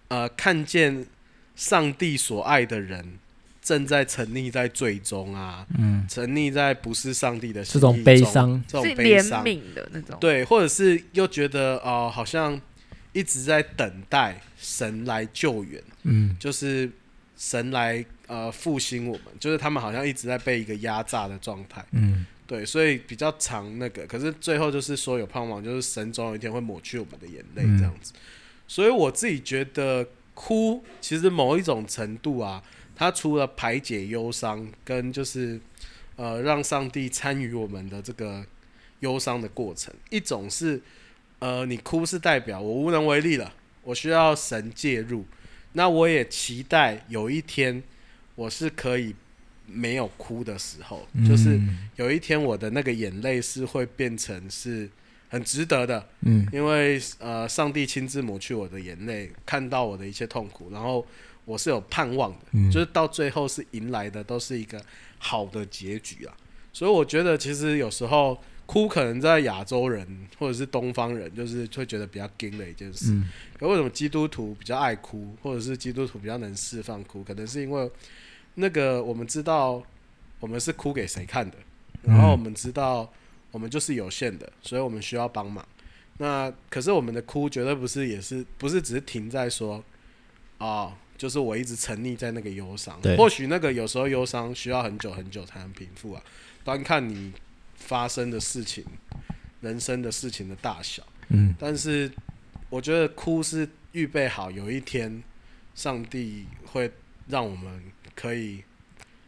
[0.08, 1.06] 呃看见
[1.54, 3.18] 上帝所爱的人。
[3.66, 9.42] 正在沉溺在最终啊，嗯，沉溺在不是上帝的这种悲伤，这种悲伤。
[9.42, 12.60] 的那种，对，或者是又觉得哦、呃，好像
[13.12, 16.88] 一直在等待神来救援，嗯，就是
[17.36, 28.20] 神来呃复兴我们，就是他们好像一直在被一个压榨的状态，嗯，对，所以比较长那个，可是最后就是说有盼望，就是神总有一天会抹去我们的眼泪这样子，嗯、
[28.68, 32.62] 所以我自己觉得哭其实某一种程度啊。
[32.96, 35.60] 他除了排解忧伤，跟就是，
[36.16, 38.44] 呃，让上帝参与我们的这个
[39.00, 39.94] 忧伤的过程。
[40.08, 40.80] 一种是，
[41.38, 43.52] 呃，你哭是代表我无能为力了，
[43.84, 45.26] 我需要神介入。
[45.74, 47.82] 那我也期待有一天，
[48.34, 49.14] 我是可以
[49.66, 51.60] 没有哭的时候，嗯、就是
[51.96, 54.88] 有一天我的那个眼泪是会变成是
[55.28, 61.06] 很值得的，嗯，因为呃，上帝亲自抹去我的眼泪，看到我的一切痛苦，然后
[61.46, 64.78] 我是有盼望的，嗯、就是到最后是迎来的都是一个
[65.18, 66.36] 好的结局啊，
[66.74, 68.38] 所以我觉得其实有时候。
[68.66, 70.04] 哭可能在亚洲人
[70.40, 73.12] 或者是东方人，就是会觉得比较惊的一件事。
[73.12, 73.30] 嗯。
[73.56, 77.22] 可为什么基督徒比较爱哭，或者是基督徒比较能释放哭？
[77.22, 77.88] 可能是因为
[78.54, 79.80] 那个我们知道
[80.40, 81.56] 我们是哭给谁看的，
[82.02, 83.08] 然后我们知道
[83.52, 85.64] 我们就是有限的，所以我们需要帮忙。
[86.18, 89.80] 那可是我们的哭绝对不是，也是不是只是停在说
[90.58, 93.00] 啊，就是我一直沉溺在那个忧伤。
[93.16, 96.22] 或许那个有时候忧伤需要很久很久才能平复啊。
[96.64, 97.32] 端看你。
[97.78, 98.82] 发生的事情，
[99.60, 102.10] 人生的事情的大小，嗯，但是
[102.70, 105.22] 我觉得哭是预备好，有一天
[105.74, 106.90] 上帝会
[107.28, 107.82] 让我们
[108.14, 108.64] 可以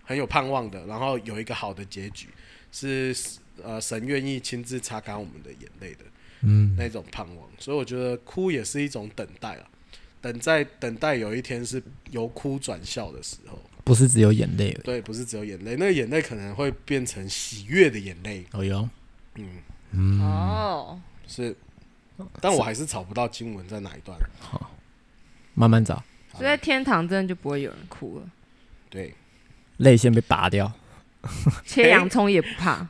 [0.03, 2.29] 很有盼望的，然后有一个好的结局，
[2.73, 3.15] 是
[3.63, 6.05] 呃神愿意亲自擦干我们的眼泪的，
[6.41, 7.49] 嗯，那种盼望。
[7.59, 9.71] 所以我觉得哭也是一种等待啊，
[10.21, 13.59] 等在等待有一天是由哭转笑的时候。
[13.85, 18.45] 不是只有眼泪，对，不是只有眼泪，那个眼泪可能会变成喜悦的眼泪。
[18.53, 18.87] 哦哟，
[19.37, 19.49] 嗯
[19.93, 21.57] 嗯，哦，是，
[22.39, 24.15] 但我还是找不到经文在哪一段。
[24.41, 24.77] 好，
[25.55, 26.05] 慢慢找。
[26.33, 28.27] 所以在天堂真的就不会有人哭了。
[28.91, 29.15] 对，
[29.79, 30.71] 泪腺被拔掉，
[31.65, 32.87] 切洋葱也不怕，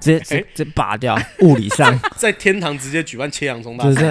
[0.00, 0.20] 直接
[0.54, 1.14] 直接拔掉。
[1.40, 4.10] 物理上， 在天堂直接举办切洋葱大赛。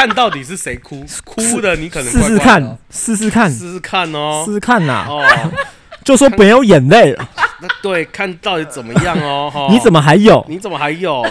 [0.00, 1.04] 看到底是谁哭？
[1.26, 5.04] 哭的你可能试试看，试试看，试试看哦，试试看呐。
[5.06, 5.22] 哦，
[6.02, 7.28] 就说没有眼泪了。
[7.60, 9.68] 那对，看到底怎么样哦？
[9.70, 10.42] 你怎么还有？
[10.48, 11.22] 你怎么还有？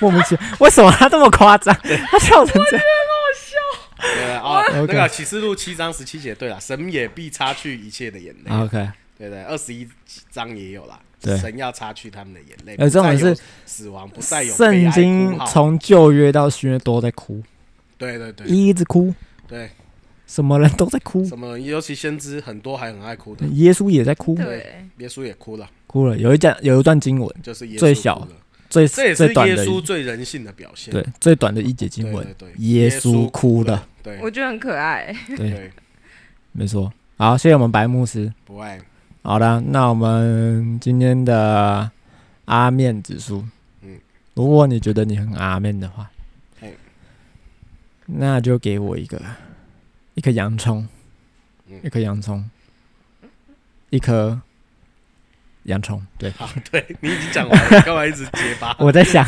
[0.00, 1.72] 莫名其妙，为什么他这么夸张？
[2.10, 4.12] 他笑成这样，好笑。
[4.12, 8.52] 对啊，那个启示录七章十七节，对了，神也必擦去一切的眼泪。
[8.52, 9.88] OK，对对，二十一
[10.32, 10.98] 章也有啦。
[11.22, 12.74] 对，神要擦去他们的眼泪。
[12.78, 14.52] 呃，这种是死亡，不再有。
[14.52, 17.40] 圣经从旧约到新约都在哭。
[17.98, 19.12] 对对对，一直哭，
[19.48, 19.68] 对，
[20.26, 26.16] 什么人都在哭，什么尤其先知很多还很爱哭的，耶稣也在哭，对，耶稣也哭了，哭了。
[26.16, 28.26] 有一段有一段经文，就是最小、
[28.70, 35.70] 最这也是耶稣最人性的表现，对，最短的一节经文，对，耶稣哭了，对，我觉得很可爱，对，
[36.52, 36.92] 没错。
[37.16, 38.80] 好，谢谢我们白牧师，不爱。
[39.22, 41.90] 好的，那我们今天的
[42.44, 43.44] 阿面指数，
[43.82, 43.98] 嗯，
[44.34, 46.08] 如果你觉得你很阿面的话。
[48.10, 49.20] 那就给我一个，
[50.14, 50.88] 一颗洋葱，
[51.82, 52.48] 一颗洋葱，
[53.90, 54.40] 一颗
[55.64, 56.02] 洋葱。
[56.16, 58.74] 对，好，对你已经讲完了，干嘛一直结巴？
[58.80, 59.26] 我在想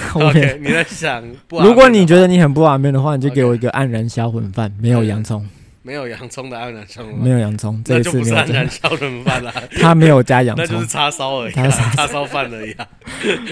[0.60, 1.22] 你在想。
[1.50, 5.46] 如果你觉得你很不完美的话，你就给我一个黯然销魂饭，没有洋葱，
[5.82, 9.52] 没有洋葱的黯然销魂，没有洋葱，这就不是黯然销魂饭了。
[9.78, 12.74] 他没有加洋葱，那就是叉烧而已， 叉烧饭而已。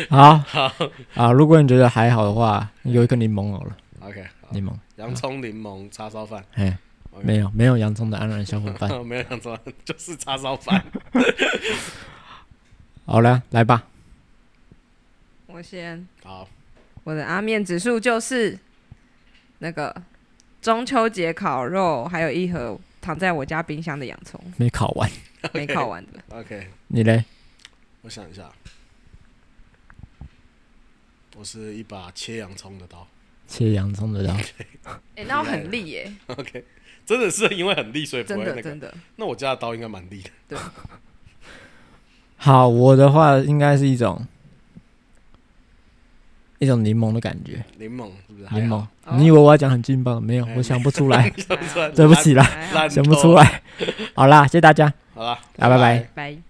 [0.09, 0.73] 好好
[1.15, 3.77] 啊，如果你觉得还好的话，有一个柠檬好了。
[4.01, 4.73] OK，柠檬。
[4.97, 6.79] 洋葱柠檬叉烧饭，哎，
[7.23, 10.85] 没有没有洋葱的安然销魂饭， 没有洋葱就是叉烧饭。
[13.07, 13.87] 好了，来吧，
[15.47, 16.07] 我先。
[16.23, 16.49] 好，
[17.05, 18.59] 我的阿面指数就是
[19.59, 20.03] 那个
[20.61, 25.11] 中秋节烤肉，还有一盒躺在我家冰箱的洋葱，没烤完，
[25.55, 26.23] 没烤完的。
[26.29, 27.25] OK，你嘞？
[28.03, 28.51] 我想一下，
[31.37, 33.07] 我是一把切洋葱的刀。
[33.49, 34.35] 切洋葱的刀，
[35.17, 36.13] 哎， 那我很利耶。
[36.27, 36.65] OK，
[37.05, 38.55] 真的是因为很利，所以不会那个。
[38.55, 38.95] 真的真的。
[39.17, 40.31] 那我家的刀应该蛮利的。
[40.49, 40.59] 对。
[42.37, 44.25] 好，我的话应该是一种
[46.59, 47.65] 一种柠檬的感觉。
[47.79, 48.55] 柠檬是不是？
[48.55, 48.87] 柠檬，
[49.17, 50.21] 你以为我要讲很劲爆？
[50.21, 51.29] 没有，我 想不出来。
[51.97, 52.45] 对不起啦，
[52.89, 53.63] 想不出来。
[54.15, 54.93] 好啦，谢谢大家。
[55.15, 56.09] 好啦，啊，拜拜。
[56.15, 56.48] 拜。